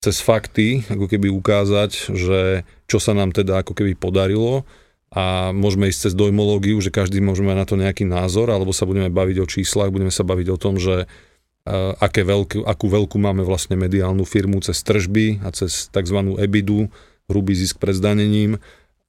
[0.02, 4.66] cez fakty ako keby ukázať, že čo sa nám teda ako keby podarilo
[5.12, 8.88] a môžeme ísť cez dojmológiu, že každý môžeme mať na to nejaký názor, alebo sa
[8.88, 13.20] budeme baviť o číslach, budeme sa baviť o tom, že uh, aké veľkú, akú veľkú
[13.20, 16.18] máme vlastne mediálnu firmu cez tržby a cez tzv.
[16.40, 16.88] EBIDu,
[17.28, 18.56] hrubý zisk pred zdanením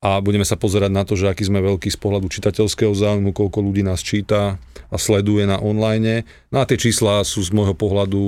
[0.03, 3.63] a budeme sa pozerať na to, že aký sme veľký z pohľadu čitateľského záujmu, koľko
[3.63, 4.59] ľudí nás číta
[4.91, 6.27] a sleduje na online.
[6.51, 8.19] No a tie čísla sú z môjho pohľadu,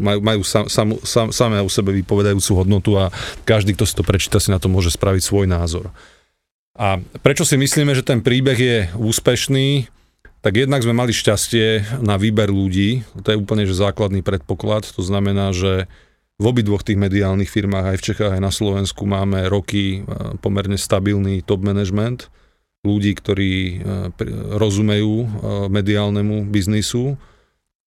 [0.00, 3.12] majú, majú sam, sam, sam, samé o sebe vypovedajúcu hodnotu a
[3.44, 5.92] každý, kto si to prečíta, si na to môže spraviť svoj názor.
[6.78, 9.90] A prečo si myslíme, že ten príbeh je úspešný?
[10.40, 15.04] Tak jednak sme mali šťastie na výber ľudí, to je úplne že základný predpoklad, to
[15.04, 15.84] znamená, že
[16.40, 20.80] v obidvoch tých mediálnych firmách, aj v Čechách, aj na Slovensku máme roky e, pomerne
[20.80, 22.32] stabilný top management,
[22.80, 23.74] ľudí, ktorí e,
[24.56, 25.26] rozumejú e,
[25.68, 27.20] mediálnemu biznisu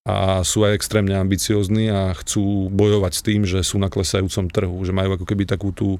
[0.05, 4.77] a sú aj extrémne ambiciozní a chcú bojovať s tým, že sú na klesajúcom trhu,
[4.85, 5.97] že majú ako keby takú tú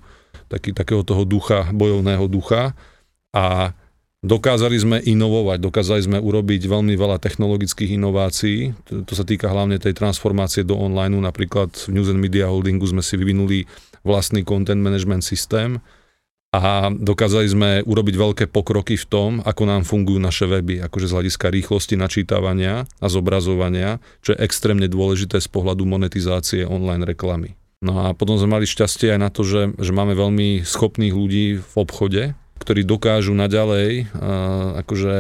[0.54, 2.78] taký, takého toho ducha, bojovného ducha.
[3.34, 3.74] A
[4.22, 9.82] dokázali sme inovovať, dokázali sme urobiť veľmi veľa technologických inovácií, to, to sa týka hlavne
[9.82, 13.66] tej transformácie do online, napríklad v News and Media Holdingu sme si vyvinuli
[14.06, 15.82] vlastný content management systém,
[16.54, 21.14] a dokázali sme urobiť veľké pokroky v tom, ako nám fungujú naše weby, akože z
[21.18, 27.58] hľadiska rýchlosti načítavania a zobrazovania, čo je extrémne dôležité z pohľadu monetizácie online reklamy.
[27.84, 31.60] No a potom sme mali šťastie aj na to, že, že máme veľmi schopných ľudí
[31.60, 32.32] v obchode,
[32.64, 35.16] ktorí dokážu naďalej uh, akože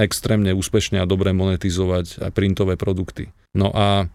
[0.00, 3.28] extrémne úspešne a dobre monetizovať aj printové produkty.
[3.52, 4.08] No a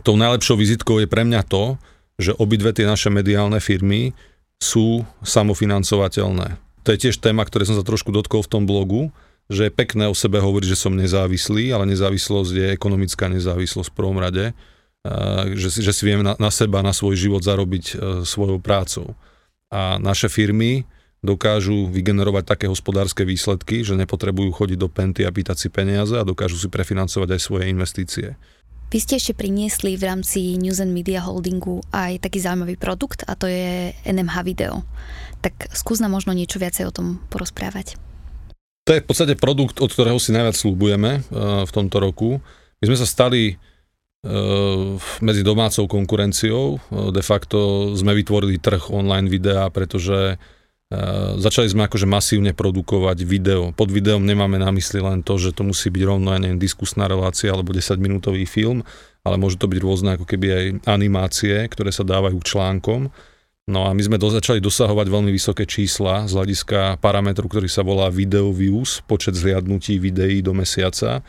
[0.00, 1.76] tou najlepšou vizitkou je pre mňa to,
[2.16, 4.16] že obidve tie naše mediálne firmy
[4.56, 6.56] sú samofinancovateľné.
[6.82, 9.12] To je tiež téma, ktoré som sa trošku dotkol v tom blogu,
[9.52, 13.96] že je pekné o sebe hovoriť, že som nezávislý, ale nezávislosť je ekonomická nezávislosť v
[13.98, 14.56] prvom rade
[15.58, 19.18] že si, že si vieme na, na seba, na svoj život zarobiť e, svojou prácou.
[19.72, 20.86] A naše firmy
[21.22, 26.26] dokážu vygenerovať také hospodárske výsledky, že nepotrebujú chodiť do penty a pýtať si peniaze a
[26.26, 28.34] dokážu si prefinancovať aj svoje investície.
[28.92, 33.32] Vy ste ešte priniesli v rámci News and Media Holdingu aj taký zaujímavý produkt a
[33.38, 34.84] to je NMH Video.
[35.40, 37.96] Tak skús nám možno niečo viacej o tom porozprávať.
[38.84, 41.20] To je v podstate produkt, od ktorého si najviac slúbujeme e,
[41.64, 42.42] v tomto roku.
[42.82, 43.56] My sme sa stali
[45.18, 46.78] medzi domácou konkurenciou.
[47.10, 50.38] De facto sme vytvorili trh online videa, pretože
[51.40, 53.72] začali sme akože masívne produkovať video.
[53.72, 57.08] Pod videom nemáme na mysli len to, že to musí byť rovno, ja neviem, diskusná
[57.08, 58.84] relácia alebo 10 minútový film,
[59.24, 63.08] ale môže to byť rôzne ako keby aj animácie, ktoré sa dávajú článkom.
[63.62, 68.12] No a my sme začali dosahovať veľmi vysoké čísla z hľadiska parametru, ktorý sa volá
[68.12, 71.24] video views, počet zliadnutí videí do mesiaca.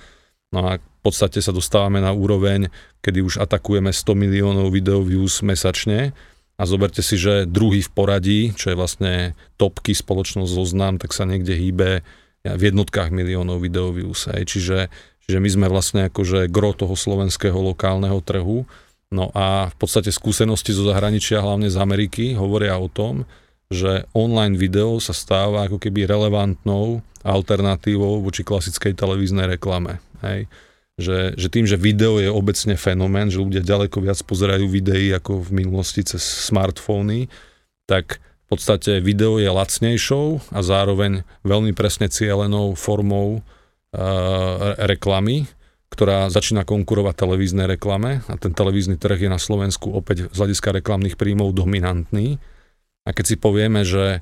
[0.51, 2.71] No a podstate sa dostávame na úroveň,
[3.03, 6.15] kedy už atakujeme 100 miliónov video views mesačne
[6.55, 9.13] a zoberte si, že druhý v poradí, čo je vlastne
[9.59, 12.05] topky spoločnosť zoznam, tak sa niekde hýbe
[12.43, 14.29] v jednotkách miliónov video views.
[14.31, 14.47] Hej.
[14.47, 14.77] Čiže,
[15.27, 18.67] čiže my sme vlastne akože gro toho slovenského lokálneho trhu.
[19.09, 23.25] No a v podstate skúsenosti zo zahraničia, hlavne z Ameriky, hovoria o tom,
[23.71, 30.03] že online video sa stáva ako keby relevantnou alternatívou voči klasickej televíznej reklame.
[30.21, 30.45] Hej.
[30.93, 35.41] Že, že tým, že video je obecne fenomén, že ľudia ďaleko viac pozerajú videí ako
[35.41, 37.33] v minulosti cez smartfóny,
[37.89, 45.49] tak v podstate video je lacnejšou a zároveň veľmi presne cielenou formou uh, reklamy,
[45.89, 50.77] ktorá začína konkurovať televíznej reklame a ten televízny trh je na Slovensku opäť z hľadiska
[50.77, 52.37] reklamných príjmov dominantný.
[53.05, 54.21] A keď si povieme, že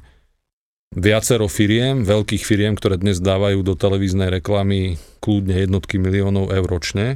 [0.91, 7.15] viacero firiem, veľkých firiem, ktoré dnes dávajú do televíznej reklamy kľudne jednotky miliónov eur ročne,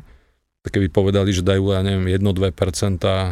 [0.64, 2.56] tak keby povedali, že dajú, ja neviem, 1-2%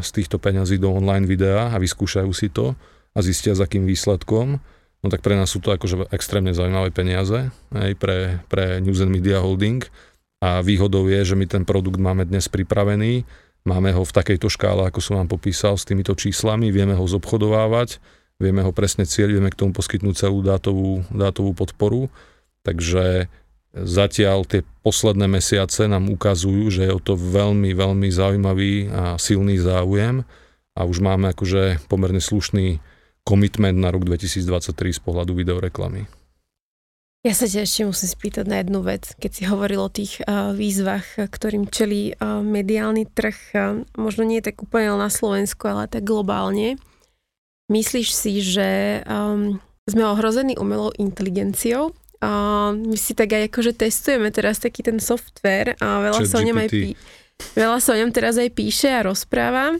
[0.03, 2.75] z týchto peňazí do online videa a vyskúšajú si to
[3.15, 4.59] a zistia, s akým výsledkom,
[5.01, 9.15] no tak pre nás sú to akože extrémne zaujímavé peniaze, aj pre, pre News and
[9.15, 9.87] Media Holding.
[10.43, 13.23] A výhodou je, že my ten produkt máme dnes pripravený,
[13.63, 18.03] máme ho v takejto škále, ako som vám popísal, s týmito číslami, vieme ho zobchodovávať,
[18.41, 22.09] vieme ho presne cieľ, vieme k tomu poskytnúť celú dátovú, dátovú podporu.
[22.63, 23.27] Takže
[23.73, 29.57] zatiaľ tie posledné mesiace nám ukazujú, že je o to veľmi, veľmi zaujímavý a silný
[29.57, 30.23] záujem
[30.73, 32.81] a už máme akože pomerne slušný
[33.23, 36.05] komitment na rok 2023 z pohľadu videoreklamy.
[37.23, 39.15] Ja sa ťa ešte musím spýtať na jednu vec.
[39.15, 44.43] Keď si hovoril o tých uh, výzvach, ktorým čelí uh, mediálny trh, uh, možno nie
[44.43, 46.75] tak úplne na Slovensku, ale tak globálne.
[47.71, 51.95] Myslíš si, že um, sme ohrození umelou inteligenciou?
[52.23, 56.47] A my si tak aj akože testujeme teraz taký ten software a veľa sa, o
[56.47, 56.95] ňom aj pí-
[57.51, 59.75] veľa sa o ňom teraz aj píše a rozpráva.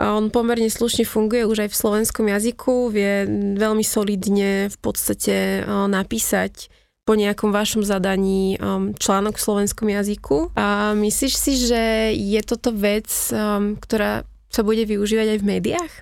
[0.00, 5.62] A on pomerne slušne funguje už aj v slovenskom jazyku, vie veľmi solidne v podstate
[5.68, 6.72] napísať
[7.04, 10.54] po nejakom vašom zadaní um, článok v slovenskom jazyku.
[10.54, 15.92] A myslíš si, že je toto vec, um, ktorá sa bude využívať aj v médiách?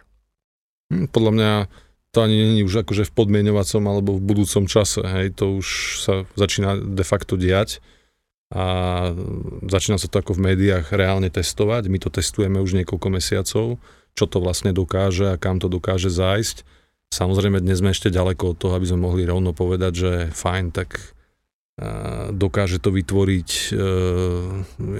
[0.90, 1.53] Hm, podľa mňa
[2.11, 5.00] to ani není už akože v podmienovacom alebo v budúcom čase.
[5.07, 5.66] Hej, to už
[6.03, 7.79] sa začína de facto diať
[8.50, 8.64] a
[9.70, 11.87] začína sa to ako v médiách reálne testovať.
[11.87, 13.79] My to testujeme už niekoľko mesiacov,
[14.18, 16.66] čo to vlastne dokáže a kam to dokáže zájsť.
[17.14, 21.14] Samozrejme, dnes sme ešte ďaleko od toho, aby sme mohli rovno povedať, že fajn, tak
[22.37, 23.81] dokáže to vytvoriť, e,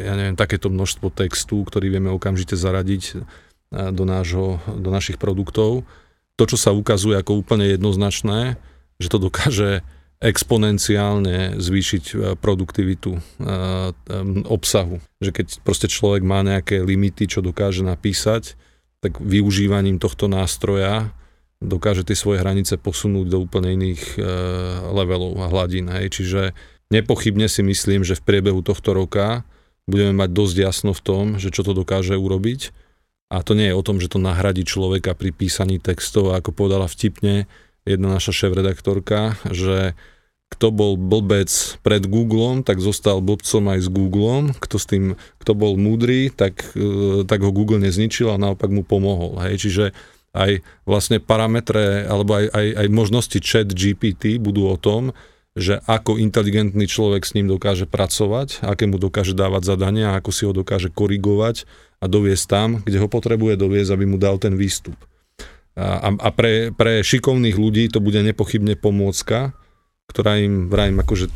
[0.01, 3.21] ja neviem, takéto množstvo textu, ktorý vieme okamžite zaradiť
[3.71, 5.87] do, nášho, do našich produktov.
[6.35, 8.59] To, čo sa ukazuje ako úplne jednoznačné,
[8.99, 9.87] že to dokáže
[10.21, 13.21] exponenciálne zvýšiť e, produktivitu e,
[14.45, 15.01] obsahu.
[15.25, 18.53] Že keď proste človek má nejaké limity, čo dokáže napísať,
[19.01, 21.09] tak využívaním tohto nástroja
[21.61, 24.17] dokáže tie svoje hranice posunúť do úplne iných
[24.97, 25.93] levelov a hladín.
[25.93, 26.21] Hej.
[26.21, 26.43] Čiže
[26.89, 29.45] nepochybne si myslím, že v priebehu tohto roka
[29.85, 32.73] budeme mať dosť jasno v tom, že čo to dokáže urobiť
[33.31, 36.91] a to nie je o tom, že to nahradí človeka pri písaní textov, ako povedala
[36.91, 37.47] vtipne
[37.87, 39.95] jedna naša šéf-redaktorka, že
[40.51, 41.47] kto bol blbec
[41.87, 44.51] pred Googlem, tak zostal blbcom aj s Googlem.
[44.59, 48.83] Kto, s tým, kto bol múdry, tak, e, tak ho Google nezničil a naopak mu
[48.83, 49.39] pomohol.
[49.47, 49.63] Hej.
[49.63, 49.85] Čiže
[50.35, 55.15] aj vlastne parametre alebo aj, aj, aj možnosti chat GPT budú o tom,
[55.55, 60.43] že ako inteligentný človek s ním dokáže pracovať, aké mu dokáže dávať zadania, ako si
[60.47, 61.67] ho dokáže korigovať
[62.01, 64.97] a doviesť tam, kde ho potrebuje doviesť, aby mu dal ten výstup.
[65.77, 69.55] A, a pre, pre šikovných ľudí to bude nepochybne pomôcka,
[70.11, 71.31] ktorá im, vrajím, akože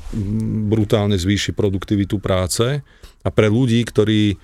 [0.66, 2.82] brutálne zvýši produktivitu práce.
[3.22, 4.40] A pre ľudí, ktorí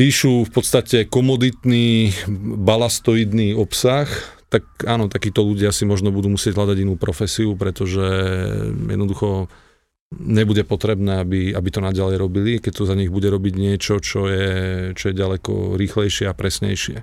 [0.00, 2.16] píšu v podstate komoditný,
[2.64, 4.08] balastoidný obsah,
[4.48, 8.06] tak áno, takíto ľudia si možno budú musieť hľadať inú profesiu, pretože
[8.88, 9.50] jednoducho
[10.12, 14.28] nebude potrebné, aby, aby to naďalej robili, keď to za nich bude robiť niečo, čo
[14.30, 14.48] je,
[14.94, 17.02] čo je ďaleko rýchlejšie a presnejšie.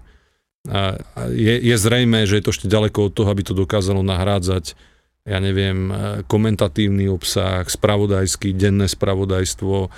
[0.69, 1.01] A
[1.33, 4.77] je, je zrejme, že je to ešte ďaleko od toho, aby to dokázalo nahrádzať,
[5.25, 5.89] ja neviem,
[6.25, 9.89] komentatívny obsah, spravodajský, denné spravodajstvo,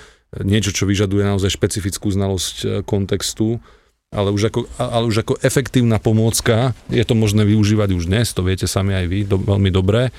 [0.42, 3.62] niečo, čo vyžaduje naozaj špecifickú znalosť e, kontextu,
[4.10, 8.42] ale už ako, ale už ako efektívna pomôcka je to možné využívať už dnes, to
[8.42, 10.10] viete sami aj vy do, veľmi dobre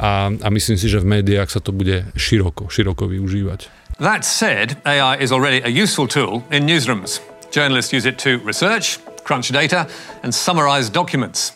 [0.00, 3.68] a, a myslím si, že v médiách sa to bude široko, široko využívať.
[4.00, 7.20] That said, AI is already a useful tool in newsrooms.
[7.52, 8.96] Journalists use it to research,
[9.28, 9.84] crunch data,
[10.24, 11.52] and summarize documents.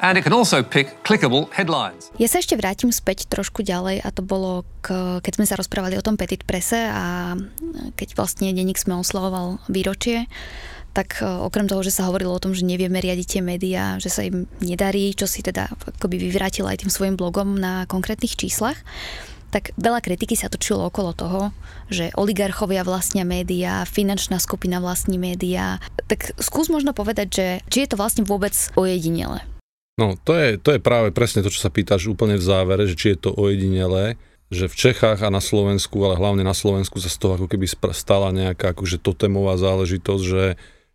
[0.00, 2.10] and it can also pick clickable headlines.
[2.22, 5.98] Ja sa ešte vrátim späť trošku ďalej a to bolo, k, keď sme sa rozprávali
[5.98, 7.34] o tom Petit Prese a
[7.98, 10.30] keď vlastne denník sme oslavoval výročie,
[10.98, 14.10] tak e, okrem toho, že sa hovorilo o tom, že nevieme riadiť tie médiá, že
[14.10, 18.74] sa im nedarí, čo si teda akoby vyvrátil aj tým svojim blogom na konkrétnych číslach,
[19.54, 21.40] tak veľa kritiky sa točilo okolo toho,
[21.88, 25.80] že oligarchovia vlastnia médiá, finančná skupina vlastní médiá.
[26.10, 29.40] Tak skús možno povedať, že či je to vlastne vôbec ojedinele.
[29.96, 32.98] No, to je, to je práve presne to, čo sa pýtaš úplne v závere, že
[32.98, 34.20] či je to ojedinelé,
[34.52, 37.66] že v Čechách a na Slovensku, ale hlavne na Slovensku sa z toho ako keby
[37.96, 40.44] stala nejaká akože totemová záležitosť, že,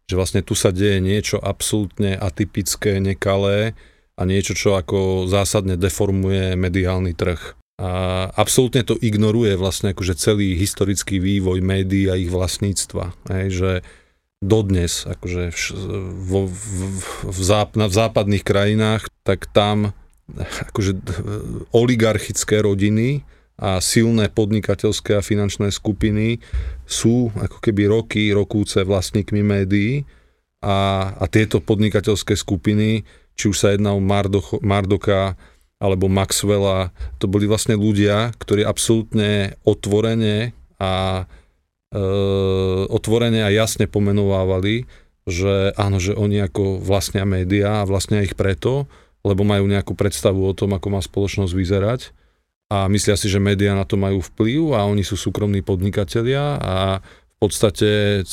[0.07, 3.73] že vlastne tu sa deje niečo absolútne atypické, nekalé
[4.19, 10.53] a niečo, čo ako zásadne deformuje mediálny trh a absolútne to ignoruje vlastne akože celý
[10.53, 13.17] historický vývoj médií a ich vlastníctva.
[13.33, 13.71] Hej, že
[14.45, 15.65] dodnes, akože v,
[16.21, 16.69] vo, v,
[17.25, 19.97] v, záp, v západných krajinách, tak tam
[20.37, 21.01] akože
[21.73, 23.25] oligarchické rodiny
[23.57, 26.41] a silné podnikateľské a finančné skupiny
[26.89, 30.09] sú ako keby roky, rokúce vlastníkmi médií
[30.65, 33.05] a, a tieto podnikateľské skupiny,
[33.37, 35.37] či už sa jedná o Mardoch, Mardoka,
[35.77, 41.25] alebo Maxwella, to boli vlastne ľudia, ktorí absolútne otvorene a
[41.91, 42.03] e,
[42.87, 44.87] otvorene a jasne pomenovávali,
[45.27, 48.87] že áno, že oni ako vlastnia médiá a vlastnia ich preto,
[49.27, 52.01] lebo majú nejakú predstavu o tom, ako má spoločnosť vyzerať
[52.73, 57.05] a myslia si, že médiá na to majú vplyv a oni sú súkromní podnikatelia a
[57.43, 58.23] podstate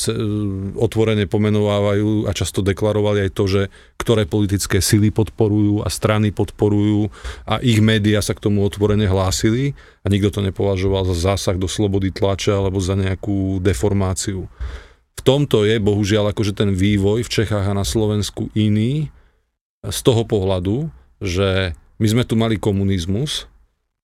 [0.79, 3.61] otvorene pomenovávajú a často deklarovali aj to, že
[3.99, 7.11] ktoré politické sily podporujú a strany podporujú
[7.43, 11.67] a ich médiá sa k tomu otvorene hlásili a nikto to nepovažoval za zásah do
[11.67, 14.47] slobody tlače alebo za nejakú deformáciu.
[15.11, 19.11] V tomto je bohužiaľ akože ten vývoj v Čechách a na Slovensku iný
[19.83, 20.87] z toho pohľadu,
[21.19, 23.50] že my sme tu mali komunizmus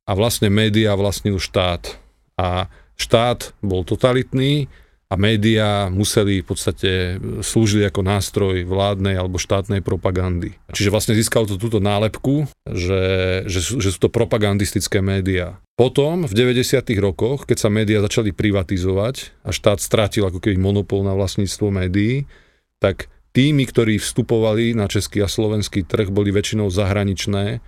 [0.08, 2.00] a vlastne médiá vlastnil štát.
[2.40, 4.72] A štát bol totalitný,
[5.08, 6.92] a médiá museli v podstate
[7.40, 10.60] slúžiť ako nástroj vládnej alebo štátnej propagandy.
[10.76, 13.04] Čiže vlastne získalo to túto nálepku, že,
[13.48, 15.64] že, sú, že sú to propagandistické médiá.
[15.80, 16.84] Potom v 90.
[17.00, 22.28] rokoch, keď sa médiá začali privatizovať a štát strátil ako keby monopol na vlastníctvo médií,
[22.84, 27.64] tak tými, ktorí vstupovali na český a slovenský trh, boli väčšinou zahraničné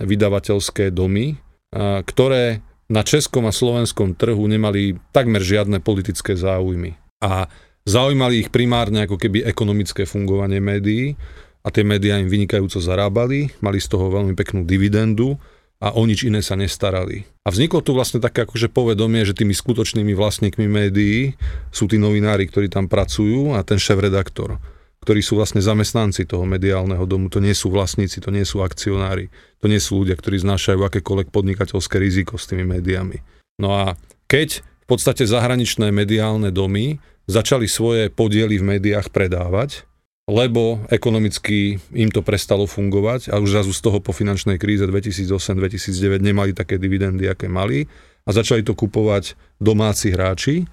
[0.00, 1.36] vydavateľské domy,
[1.74, 6.96] ktoré na českom a slovenskom trhu nemali takmer žiadne politické záujmy.
[7.20, 7.52] A
[7.84, 11.14] zaujímali ich primárne ako keby ekonomické fungovanie médií
[11.60, 15.36] a tie médiá im vynikajúco zarábali, mali z toho veľmi peknú dividendu
[15.78, 17.28] a o nič iné sa nestarali.
[17.44, 21.36] A vzniklo tu vlastne také akože povedomie, že tými skutočnými vlastníkmi médií
[21.70, 24.58] sú tí novinári, ktorí tam pracujú a ten šéf-redaktor
[25.02, 29.30] ktorí sú vlastne zamestnanci toho mediálneho domu, to nie sú vlastníci, to nie sú akcionári,
[29.62, 33.22] to nie sú ľudia, ktorí znášajú akékoľvek podnikateľské riziko s tými médiami.
[33.62, 33.94] No a
[34.26, 39.84] keď v podstate zahraničné mediálne domy začali svoje podiely v médiách predávať,
[40.28, 46.20] lebo ekonomicky im to prestalo fungovať a už zrazu z toho po finančnej kríze 2008-2009
[46.20, 47.88] nemali také dividendy, aké mali
[48.28, 50.68] a začali to kupovať domáci hráči,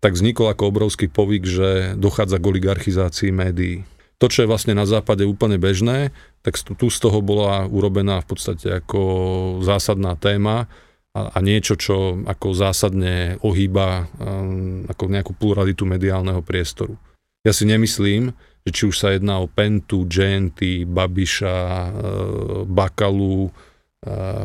[0.00, 3.82] tak vznikol ako obrovský povyk, že dochádza k oligarchizácii médií.
[4.16, 6.08] To, čo je vlastne na západe úplne bežné,
[6.40, 9.00] tak tu z toho bola urobená v podstate ako
[9.60, 10.70] zásadná téma
[11.12, 16.96] a, a niečo, čo ako zásadne ohýba um, ako nejakú pluralitu mediálneho priestoru.
[17.44, 18.32] Ja si nemyslím,
[18.64, 21.88] že či už sa jedná o Pentu, GNT, Babiša, uh,
[22.64, 23.52] Bakalu,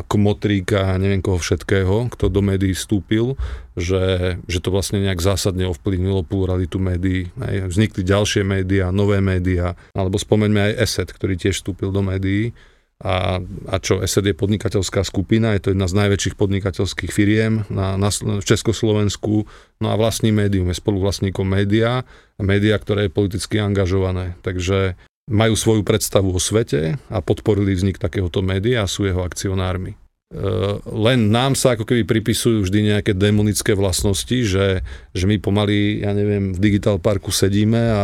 [0.08, 3.38] Kmotríka a neviem koho všetkého, kto do médií vstúpil,
[3.78, 7.30] že, že to vlastne nejak zásadne ovplyvnilo pluralitu médií.
[7.38, 12.58] Aj vznikli ďalšie médiá, nové médiá, alebo spomeňme aj ESET, ktorý tiež vstúpil do médií.
[13.02, 17.98] A, a čo, ESET je podnikateľská skupina, je to jedna z najväčších podnikateľských firiem na,
[17.98, 19.46] na, v Československu,
[19.82, 22.06] no a vlastní médium, je spoluvlastníkom média
[22.42, 24.34] média, ktoré je politicky angažované.
[24.42, 24.98] Takže
[25.30, 29.94] majú svoju predstavu o svete a podporili vznik takéhoto média a sú jeho akcionármi.
[29.94, 29.98] E,
[30.88, 34.80] len nám sa ako keby pripisujú vždy nejaké demonické vlastnosti, že,
[35.12, 38.04] že my pomaly, ja neviem, v Digital Parku sedíme a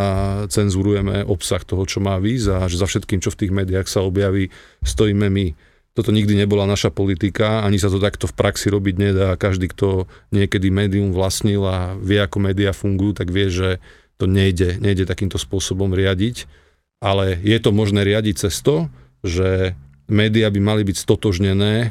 [0.52, 4.04] cenzurujeme obsah toho, čo má víz a že za všetkým, čo v tých médiách sa
[4.04, 4.52] objaví,
[4.84, 5.56] stojíme my.
[5.96, 9.34] Toto nikdy nebola naša politika, ani sa to takto v praxi robiť nedá.
[9.34, 13.82] Každý, kto niekedy médium vlastnil a vie, ako médiá fungujú, tak vie, že
[14.22, 16.67] to nejde, nejde takýmto spôsobom riadiť
[16.98, 18.90] ale je to možné riadiť cez to,
[19.22, 19.78] že
[20.08, 21.88] médiá by mali byť stotožnené e,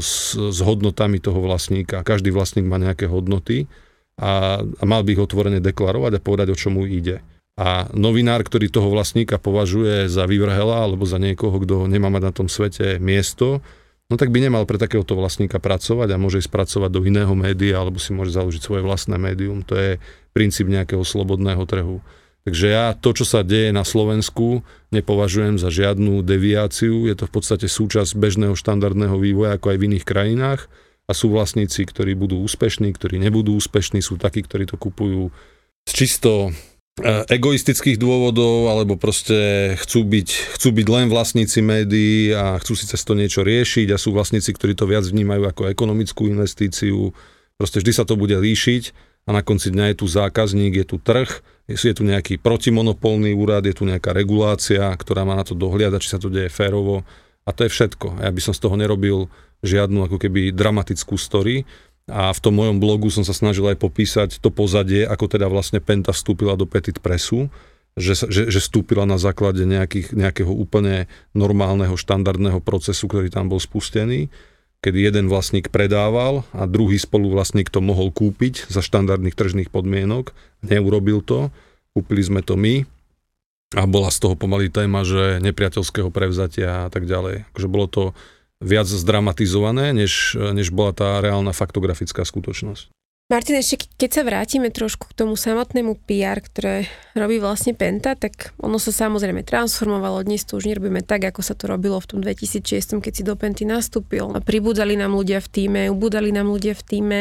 [0.00, 2.02] s, s hodnotami toho vlastníka.
[2.02, 3.68] Každý vlastník má nejaké hodnoty
[4.18, 7.20] a, a mal by ich otvorene deklarovať a povedať, o čomu ide.
[7.60, 12.32] A novinár, ktorý toho vlastníka považuje za vyvrhela alebo za niekoho, kto nemá mať na
[12.32, 13.60] tom svete miesto,
[14.08, 17.76] no tak by nemal pre takéhoto vlastníka pracovať a môže ísť pracovať do iného média
[17.76, 19.60] alebo si môže založiť svoje vlastné médium.
[19.68, 20.00] To je
[20.32, 22.00] princíp nejakého slobodného trhu.
[22.42, 27.06] Takže ja to, čo sa deje na Slovensku, nepovažujem za žiadnu deviáciu.
[27.06, 30.66] Je to v podstate súčasť bežného štandardného vývoja, ako aj v iných krajinách.
[31.06, 35.30] A sú vlastníci, ktorí budú úspešní, ktorí nebudú úspešní, sú takí, ktorí to kupujú
[35.86, 36.50] z čisto
[36.98, 42.90] e, egoistických dôvodov, alebo proste chcú byť, chcú byť len vlastníci médií a chcú si
[42.90, 47.14] cez to niečo riešiť a sú vlastníci, ktorí to viac vnímajú ako ekonomickú investíciu.
[47.54, 50.98] Proste vždy sa to bude líšiť a na konci dňa je tu zákazník, je tu
[50.98, 51.30] trh,
[51.76, 56.12] je tu nejaký protimonopolný úrad, je tu nejaká regulácia, ktorá má na to dohliadať, či
[56.12, 57.06] sa to deje férovo.
[57.42, 58.22] A to je všetko.
[58.22, 59.26] Ja by som z toho nerobil
[59.62, 61.66] žiadnu ako keby dramatickú story.
[62.10, 65.78] A v tom mojom blogu som sa snažil aj popísať to pozadie, ako teda vlastne
[65.78, 67.46] Penta vstúpila do Petit Pressu,
[67.94, 73.62] že, že, že vstúpila na základe nejakých, nejakého úplne normálneho, štandardného procesu, ktorý tam bol
[73.62, 74.32] spustený
[74.82, 80.34] kedy jeden vlastník predával a druhý spoluvlastník to mohol kúpiť za štandardných tržných podmienok.
[80.66, 81.54] Neurobil to,
[81.94, 82.82] kúpili sme to my
[83.78, 87.46] a bola z toho pomaly téma, že nepriateľského prevzatia a tak ďalej.
[87.54, 88.02] Takže bolo to
[88.58, 92.90] viac zdramatizované, než, než bola tá reálna faktografická skutočnosť.
[93.30, 96.84] Martin, ešte keď sa vrátime trošku k tomu samotnému PR, ktoré
[97.16, 100.20] robí vlastne Penta, tak ono sa samozrejme transformovalo.
[100.20, 103.32] Dnes to už nerobíme tak, ako sa to robilo v tom 2006, keď si do
[103.32, 104.36] Penty nastúpil.
[104.44, 107.18] Pribúdali nám ľudia v týme, ubúdali nám ľudia v týme.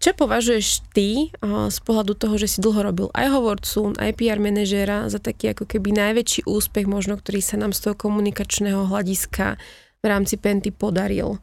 [0.00, 5.12] Čo považuješ ty z pohľadu toho, že si dlho robil aj hovorcu, aj PR manažéra
[5.12, 9.60] za taký ako keby najväčší úspech možno, ktorý sa nám z toho komunikačného hľadiska
[10.00, 11.36] v rámci Penty podaril?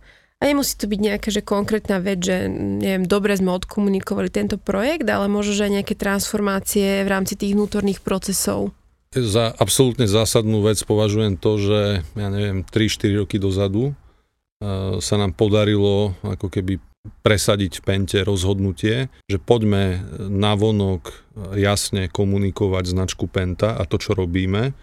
[0.44, 5.08] A nemusí to byť nejaká že konkrétna vec, že neviem, dobre sme odkomunikovali tento projekt,
[5.08, 8.76] ale možno, že aj nejaké transformácie v rámci tých vnútorných procesov.
[9.16, 11.80] Za absolútne zásadnú vec považujem to, že
[12.20, 16.84] ja neviem, 3-4 roky dozadu uh, sa nám podarilo ako keby
[17.24, 21.14] presadiť v Pente rozhodnutie, že poďme na vonok
[21.54, 24.74] jasne komunikovať značku Penta a to, čo robíme,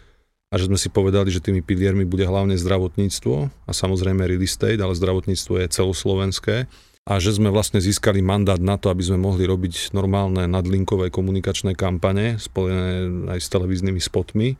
[0.52, 3.34] a že sme si povedali, že tými piliermi bude hlavne zdravotníctvo
[3.64, 6.56] a samozrejme real estate, ale zdravotníctvo je celoslovenské.
[7.02, 11.74] A že sme vlastne získali mandát na to, aby sme mohli robiť normálne nadlinkové komunikačné
[11.74, 14.54] kampane spojené aj s televíznymi spotmi.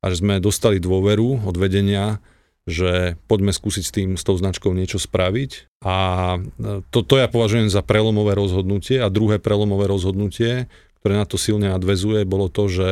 [0.00, 2.22] A že sme dostali dôveru od vedenia,
[2.64, 5.82] že poďme skúsiť s tým, s tou značkou niečo spraviť.
[5.84, 5.96] A
[6.94, 9.02] to, to ja považujem za prelomové rozhodnutie.
[9.02, 10.72] A druhé prelomové rozhodnutie,
[11.02, 12.88] ktoré na to silne nadvezuje, bolo to, že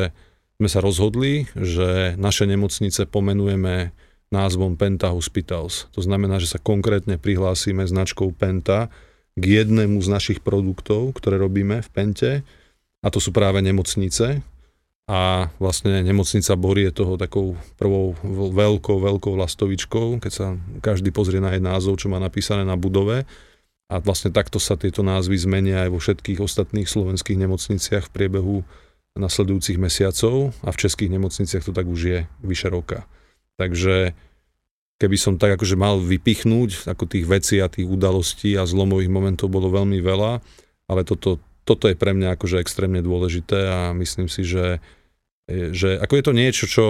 [0.61, 3.97] sme sa rozhodli, že naše nemocnice pomenujeme
[4.29, 5.89] názvom Penta Hospitals.
[5.97, 8.93] To znamená, že sa konkrétne prihlásime značkou Penta
[9.41, 12.33] k jednému z našich produktov, ktoré robíme v Pente,
[13.01, 14.45] a to sú práve nemocnice.
[15.11, 18.15] A vlastne nemocnica Bory je toho takou prvou
[18.53, 20.47] veľkou, veľkou lastovičkou, keď sa
[20.85, 23.27] každý pozrie na jej názov, čo má napísané na budove.
[23.91, 28.57] A vlastne takto sa tieto názvy zmenia aj vo všetkých ostatných slovenských nemocniciach v priebehu
[29.19, 33.09] nasledujúcich mesiacov a v českých nemocniciach to tak už je vyše roka.
[33.59, 34.15] Takže
[35.01, 39.49] keby som tak akože mal vypichnúť, ako tých vecí a tých udalostí a zlomových momentov
[39.51, 40.45] bolo veľmi veľa,
[40.87, 44.79] ale toto, toto je pre mňa akože extrémne dôležité a myslím si, že,
[45.49, 46.87] že ako je to niečo, čo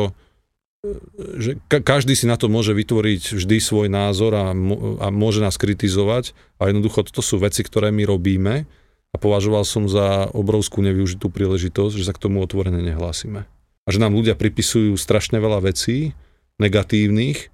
[1.37, 4.57] že každý si na to môže vytvoriť vždy svoj názor a,
[5.05, 8.65] a môže nás kritizovať a jednoducho toto sú veci, ktoré my robíme
[9.11, 13.47] a považoval som za obrovskú nevyužitú príležitosť, že sa k tomu otvorene nehlásime.
[13.85, 16.15] A že nám ľudia pripisujú strašne veľa vecí
[16.63, 17.51] negatívnych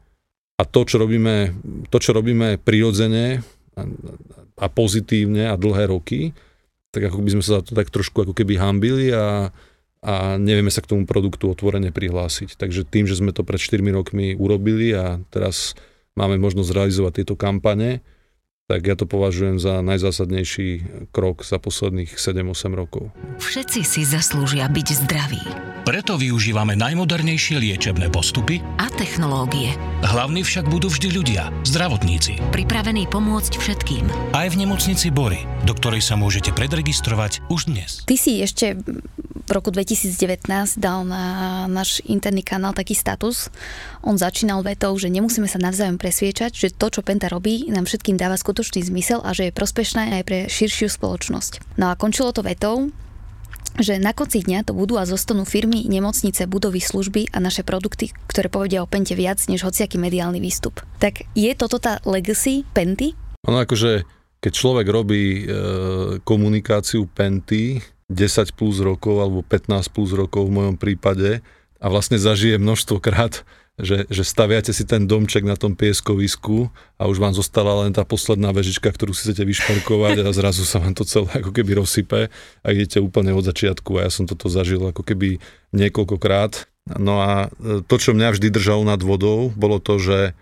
[0.61, 1.57] a to, čo robíme,
[1.89, 3.41] to, čo robíme prirodzene
[3.77, 3.83] a,
[4.61, 6.37] a pozitívne a dlhé roky,
[6.93, 9.53] tak ako by sme sa za to tak trošku ako keby hambili a,
[10.01, 12.57] a nevieme sa k tomu produktu otvorene prihlásiť.
[12.57, 15.77] Takže tým, že sme to pred 4 rokmi urobili a teraz
[16.17, 18.01] máme možnosť realizovať tieto kampane,
[18.67, 20.69] tak ja to považujem za najzásadnejší
[21.15, 23.15] krok za posledných 7-8 rokov.
[23.39, 25.43] Všetci si zaslúžia byť zdraví.
[25.87, 29.71] Preto využívame najmodernejšie liečebné postupy a technológie.
[30.03, 32.43] Hlavní však budú vždy ľudia, zdravotníci.
[32.51, 34.35] Pripravení pomôcť všetkým.
[34.35, 38.03] Aj v nemocnici Bory, do ktorej sa môžete predregistrovať už dnes.
[38.03, 38.75] Ty si ešte
[39.47, 40.51] v roku 2019
[40.83, 41.25] dal na
[41.71, 43.49] náš interný kanál taký status.
[44.03, 48.19] On začínal vetou, že nemusíme sa navzájom presviečať, že to, čo Penta robí, nám všetkým
[48.19, 51.79] dáva skutočný zmysel a že je prospešné aj pre širšiu spoločnosť.
[51.79, 52.91] No a končilo to vetou,
[53.77, 58.11] že na konci dňa to budú a zostanú firmy, nemocnice, budovy, služby a naše produkty,
[58.27, 60.81] ktoré povedia o Pente viac než hociaký mediálny výstup.
[60.99, 63.13] Tak je toto tá legacy Penty?
[63.47, 64.03] Ono akože,
[64.41, 65.55] keď človek robí e,
[66.25, 67.79] komunikáciu Penty,
[68.13, 71.43] 10 plus rokov alebo 15 plus rokov v mojom prípade
[71.83, 73.43] a vlastne zažije množstvo krát,
[73.77, 78.09] že, že staviate si ten domček na tom pieskovisku a už vám zostala len tá
[78.09, 82.33] posledná vežička, ktorú si chcete vyšperkovať a zrazu sa vám to celé ako keby rozsype
[82.65, 85.43] a idete úplne od začiatku a ja som toto zažil ako keby
[85.77, 86.65] niekoľkokrát.
[86.97, 90.33] No a e, to, čo mňa vždy držalo nad vodou, bolo to, že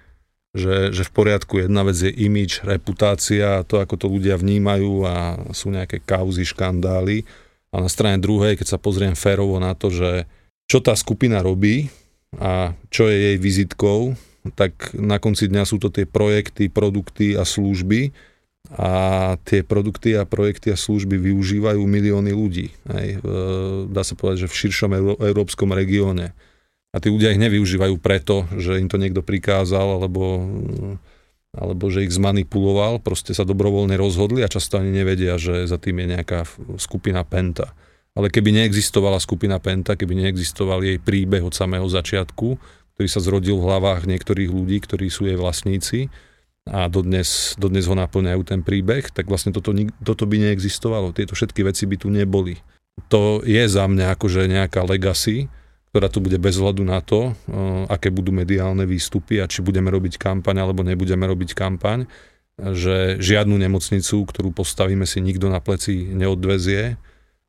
[0.55, 5.15] že, že v poriadku jedna vec je imič, reputácia, to ako to ľudia vnímajú a
[5.51, 7.27] sú nejaké kauzy, škandály.
[7.75, 10.31] A na strane druhej, keď sa pozriem férovo na to, že
[10.71, 11.91] čo tá skupina robí
[12.39, 14.15] a čo je jej vizitkou,
[14.55, 18.15] tak na konci dňa sú to tie projekty, produkty a služby
[18.79, 18.93] a
[19.43, 22.71] tie produkty a projekty a služby využívajú milióny ľudí.
[22.95, 23.21] Hej.
[23.91, 26.33] Dá sa povedať, že v širšom európskom regióne
[26.95, 30.47] a tí ľudia ich nevyužívajú preto, že im to niekto prikázal alebo,
[31.55, 36.03] alebo že ich zmanipuloval, proste sa dobrovoľne rozhodli a často ani nevedia, že za tým
[36.03, 36.47] je nejaká
[36.83, 37.73] skupina Penta.
[38.15, 42.59] Ale keby neexistovala skupina Penta, keby neexistoval jej príbeh od samého začiatku,
[42.95, 46.11] ktorý sa zrodil v hlavách niektorých ľudí, ktorí sú jej vlastníci
[46.71, 51.13] a dodnes, dodnes ho naplňajú ten príbeh, tak vlastne toto, toto by neexistovalo.
[51.13, 52.57] Tieto všetky veci by tu neboli.
[53.11, 55.51] To je za mňa akože nejaká legacy,
[55.95, 59.95] ktorá tu bude bez hľadu na to, eh, aké budú mediálne výstupy a či budeme
[59.95, 62.11] robiť kampaň alebo nebudeme robiť kampaň,
[62.59, 66.99] že žiadnu nemocnicu, ktorú postavíme si nikto na pleci neodvezie,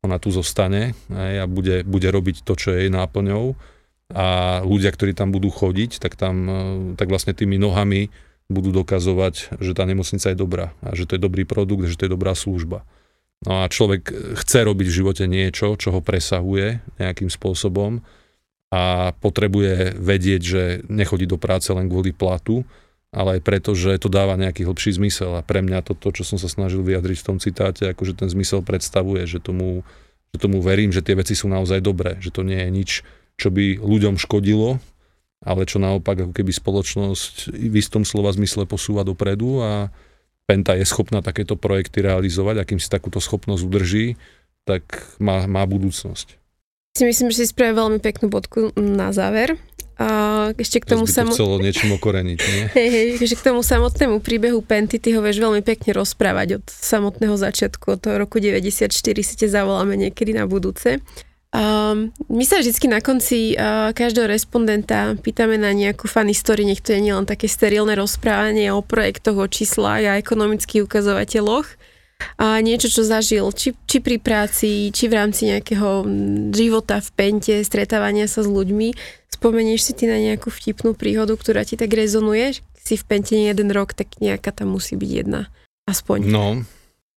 [0.06, 3.58] ona tu zostane a bude, bude robiť to, čo je jej náplňou
[4.14, 4.26] a
[4.62, 6.54] ľudia, ktorí tam budú chodiť, tak tam eh,
[6.94, 8.14] tak vlastne tými nohami
[8.46, 12.06] budú dokazovať, že tá nemocnica je dobrá a že to je dobrý produkt, že to
[12.06, 12.86] je dobrá služba.
[13.42, 18.06] No a človek chce robiť v živote niečo, čo ho presahuje nejakým spôsobom
[18.70, 22.66] a potrebuje vedieť, že nechodí do práce len kvôli platu,
[23.14, 25.38] ale aj preto, že to dáva nejaký hlbší zmysel.
[25.38, 28.66] A pre mňa toto, čo som sa snažil vyjadriť v tom citáte, akože ten zmysel
[28.66, 29.86] predstavuje, že tomu,
[30.34, 32.90] že tomu verím, že tie veci sú naozaj dobré, že to nie je nič,
[33.38, 34.82] čo by ľuďom škodilo,
[35.46, 39.94] ale čo naopak ako keby spoločnosť v istom slova zmysle posúva dopredu a
[40.46, 44.14] Penta je schopná takéto projekty realizovať, akým si takúto schopnosť udrží,
[44.62, 44.82] tak
[45.18, 46.45] má, má budúcnosť
[46.96, 49.60] si myslím, že si spravil veľmi peknú bodku na záver.
[49.96, 50.08] A
[50.60, 51.32] ešte k tomu samo...
[51.32, 52.64] chcelo niečím okoreniť, nie?
[52.76, 56.64] Hej, hej, ešte k tomu samotnému príbehu Penty, ty ho vieš veľmi pekne rozprávať od
[56.68, 61.00] samotného začiatku, od toho roku 94 si te zavoláme niekedy na budúce.
[61.56, 66.84] Um, my sa vždy na konci uh, každého respondenta pýtame na nejakú funny story, nech
[66.84, 71.64] to je nielen také sterilné rozprávanie o projektoch, o číslach a ekonomických ukazovateľoch,
[72.36, 76.04] a niečo, čo zažil, či, či pri práci, či v rámci nejakého
[76.52, 78.92] života v pente, stretávania sa s ľuďmi.
[79.32, 82.60] Spomenieš si ty na nejakú vtipnú príhodu, ktorá ti tak rezonuje?
[82.76, 85.48] Si v pente jeden rok, tak nejaká tam musí byť jedna.
[85.88, 86.28] Aspoň.
[86.28, 86.64] No,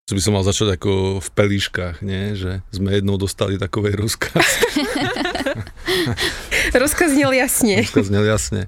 [0.07, 2.33] to by som mal začať ako v pelíškach, nie?
[2.33, 4.47] Že sme jednou dostali takovej rozkaz.
[6.81, 7.85] rozkaz znel jasne.
[7.85, 8.61] Rozkaz znel jasne.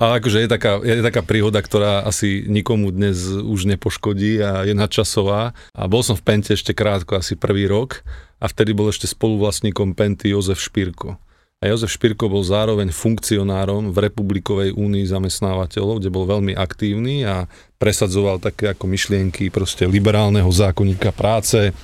[0.00, 4.72] Ale akože je taká, je taká príhoda, ktorá asi nikomu dnes už nepoškodí a je
[4.72, 5.52] nadčasová.
[5.76, 8.00] A bol som v Pente ešte krátko, asi prvý rok
[8.40, 11.20] a vtedy bol ešte spoluvlastníkom Penty Jozef Špirko.
[11.60, 17.44] A Jozef Špirko bol zároveň funkcionárom v Republikovej únii zamestnávateľov, kde bol veľmi aktívny a
[17.76, 21.76] presadzoval také ako myšlienky proste liberálneho zákonníka práce,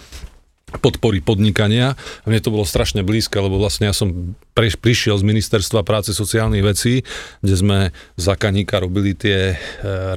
[0.67, 1.95] podpory podnikania.
[2.27, 6.67] Mne to bolo strašne blízke, lebo vlastne ja som pre, prišiel z Ministerstva práce sociálnych
[6.67, 7.07] vecí,
[7.39, 7.79] kde sme
[8.19, 9.57] za Kaníka robili tie e,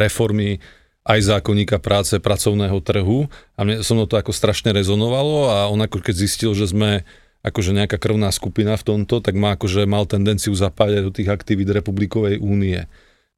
[0.01, 0.57] reformy
[1.05, 6.01] aj zákonníka práce, pracovného trhu a mne som to ako strašne rezonovalo a on ako
[6.01, 7.05] keď zistil, že sme
[7.45, 11.71] akože nejaká krvná skupina v tomto, tak má akože mal tendenciu zapájať do tých aktivít
[11.71, 12.83] Republikovej únie.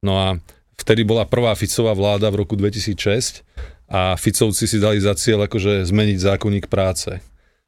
[0.02, 0.26] No a
[0.74, 3.46] vtedy bola prvá Ficová vláda v roku 2006
[3.92, 7.20] a Ficovci si dali za cieľ akože zmeniť zákonník práce.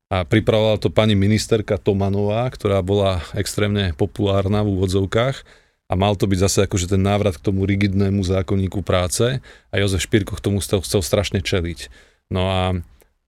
[0.09, 5.45] A pripravovala to pani ministerka Tomanová, ktorá bola extrémne populárna v úvodzovkách
[5.85, 10.01] a mal to byť zase akože ten návrat k tomu rigidnému zákonníku práce a Jozef
[10.09, 11.93] Špírko k tomu chcel, chcel strašne čeliť.
[12.33, 12.63] No a,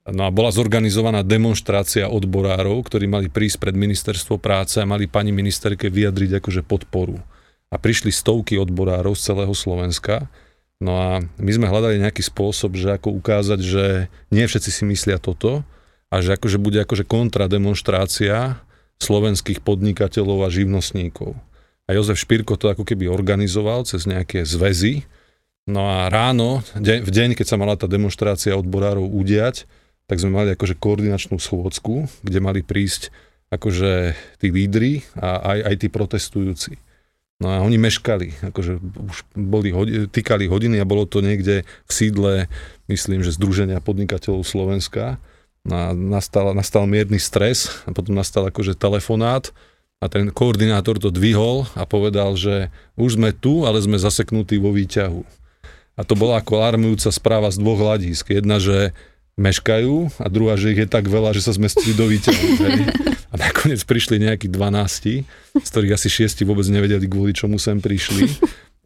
[0.08, 5.36] no a bola zorganizovaná demonstrácia odborárov, ktorí mali prísť pred ministerstvo práce a mali pani
[5.36, 7.20] ministerke vyjadriť akože podporu.
[7.68, 10.32] A prišli stovky odborárov z celého Slovenska
[10.76, 13.84] No a my sme hľadali nejaký spôsob, že ako ukázať, že
[14.28, 15.64] nie všetci si myslia toto
[16.12, 18.60] a že akože bude akože kontrademonstrácia
[19.00, 21.36] slovenských podnikateľov a živnostníkov.
[21.86, 25.06] A Jozef Špírko to ako keby organizoval cez nejaké zväzy.
[25.66, 29.64] No a ráno, v deň, keď sa mala tá demonstrácia odborárov udiať,
[30.06, 33.10] tak sme mali akože koordinačnú schôdzku, kde mali prísť
[33.50, 36.72] akože tí lídry a aj, aj tí protestujúci.
[37.36, 39.68] No a oni meškali, akože už boli,
[40.08, 42.48] týkali hodiny a bolo to niekde v sídle,
[42.88, 45.20] myslím, že Združenia podnikateľov Slovenska.
[45.66, 49.52] A nastal, nastal mierny stres a potom nastal akože telefonát
[50.00, 54.72] a ten koordinátor to dvihol a povedal, že už sme tu, ale sme zaseknutí vo
[54.72, 55.20] výťahu.
[55.96, 58.32] A to bola ako alarmujúca správa z dvoch hľadisk.
[58.32, 58.92] Jedna, že
[59.36, 62.46] meškajú a druhá, že ich je tak veľa, že sa zmestili do výťahu.
[63.30, 65.26] A nakoniec prišli nejakí 12,
[65.58, 68.30] z ktorých asi 6 vôbec nevedeli, kvôli čomu sem prišli.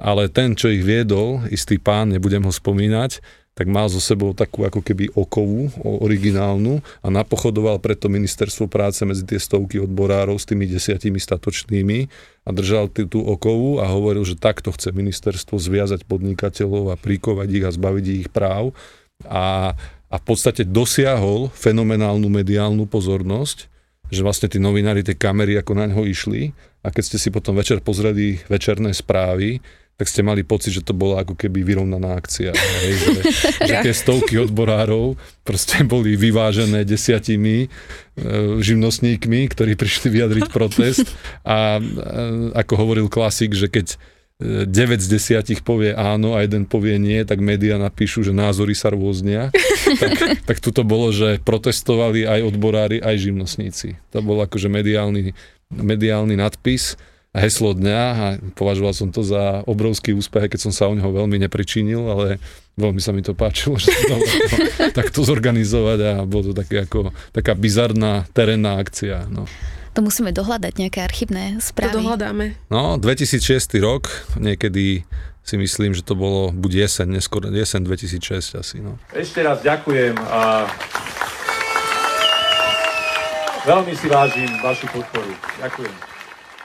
[0.00, 3.20] Ale ten, čo ich viedol, istý pán, nebudem ho spomínať,
[3.52, 9.26] tak mal so sebou takú ako keby okovu originálnu a napochodoval preto ministerstvo práce medzi
[9.28, 12.08] tie stovky odborárov s tými desiatimi statočnými
[12.46, 17.48] a držal tú, tú okovu a hovoril, že takto chce ministerstvo zviazať podnikateľov a prikovať
[17.52, 18.72] ich a zbaviť ich práv
[19.28, 19.76] a,
[20.08, 23.69] a v podstate dosiahol fenomenálnu mediálnu pozornosť,
[24.10, 26.50] že vlastne tí novinári, tie kamery ako na ňo išli
[26.82, 29.62] a keď ste si potom večer pozreli večerné správy,
[30.00, 32.56] tak ste mali pocit, že to bola ako keby vyrovnaná akcia.
[32.88, 33.12] Hej, že,
[33.68, 37.68] že tie stovky odborárov proste boli vyvážené desiatimi e,
[38.64, 41.04] živnostníkmi, ktorí prišli vyjadriť protest
[41.44, 41.82] a e,
[42.56, 44.00] ako hovoril klasik, že keď
[44.40, 45.06] 9 e, z
[45.44, 49.52] 10 povie áno a jeden povie nie, tak médiá napíšu, že názory sa rôznia.
[50.02, 54.00] tak, tak tuto bolo, že protestovali aj odborári, aj živnostníci.
[54.16, 55.36] To bol akože mediálny,
[55.68, 56.96] mediálny nadpis
[57.30, 58.26] heslo dňa a
[58.58, 62.42] považoval som to za obrovský úspech, keď som sa o neho veľmi nepričinil, ale
[62.74, 64.16] veľmi sa mi to páčilo, že to
[64.98, 69.30] takto zorganizovať a bolo to také ako, taká bizarná terénna akcia.
[69.30, 69.46] No.
[69.94, 71.98] To musíme dohľadať, nejaké archívne správy.
[71.98, 72.54] To dohľadáme.
[72.70, 74.06] No, 2006 rok,
[74.38, 75.02] niekedy
[75.42, 78.76] si myslím, že to bolo buď jeseň, neskôr jeseň 2006 asi.
[78.78, 79.00] No.
[79.10, 80.70] Ešte raz ďakujem a
[83.66, 85.34] veľmi si vážim vašu podporu.
[85.58, 86.09] Ďakujem.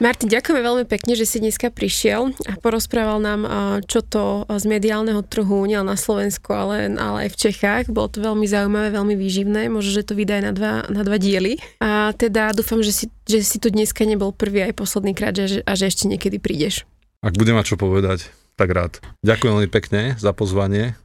[0.04, 3.41] Martin, ďakujeme veľmi pekne, že si dneska prišiel a porozprával nám,
[3.88, 7.84] čo to z mediálneho trhu, nielen na Slovensku, ale, ale aj v Čechách.
[7.88, 9.72] Bolo to veľmi zaujímavé, veľmi výživné.
[9.72, 11.64] Možno, že to vydá na dva, na dva diely.
[11.80, 15.64] A teda dúfam, že si, že si tu dneska nebol prvý aj posledný krát že,
[15.64, 16.84] a že ešte niekedy prídeš.
[17.24, 18.28] Ak budem mať čo povedať,
[18.60, 19.00] tak rád.
[19.24, 21.00] Ďakujem veľmi pekne za pozvanie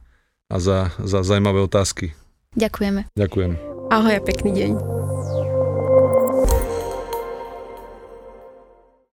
[0.51, 2.11] a za, za zaujímavé otázky.
[2.59, 3.07] Ďakujeme.
[3.15, 3.51] Ďakujem.
[3.87, 4.71] Ahoj a pekný deň.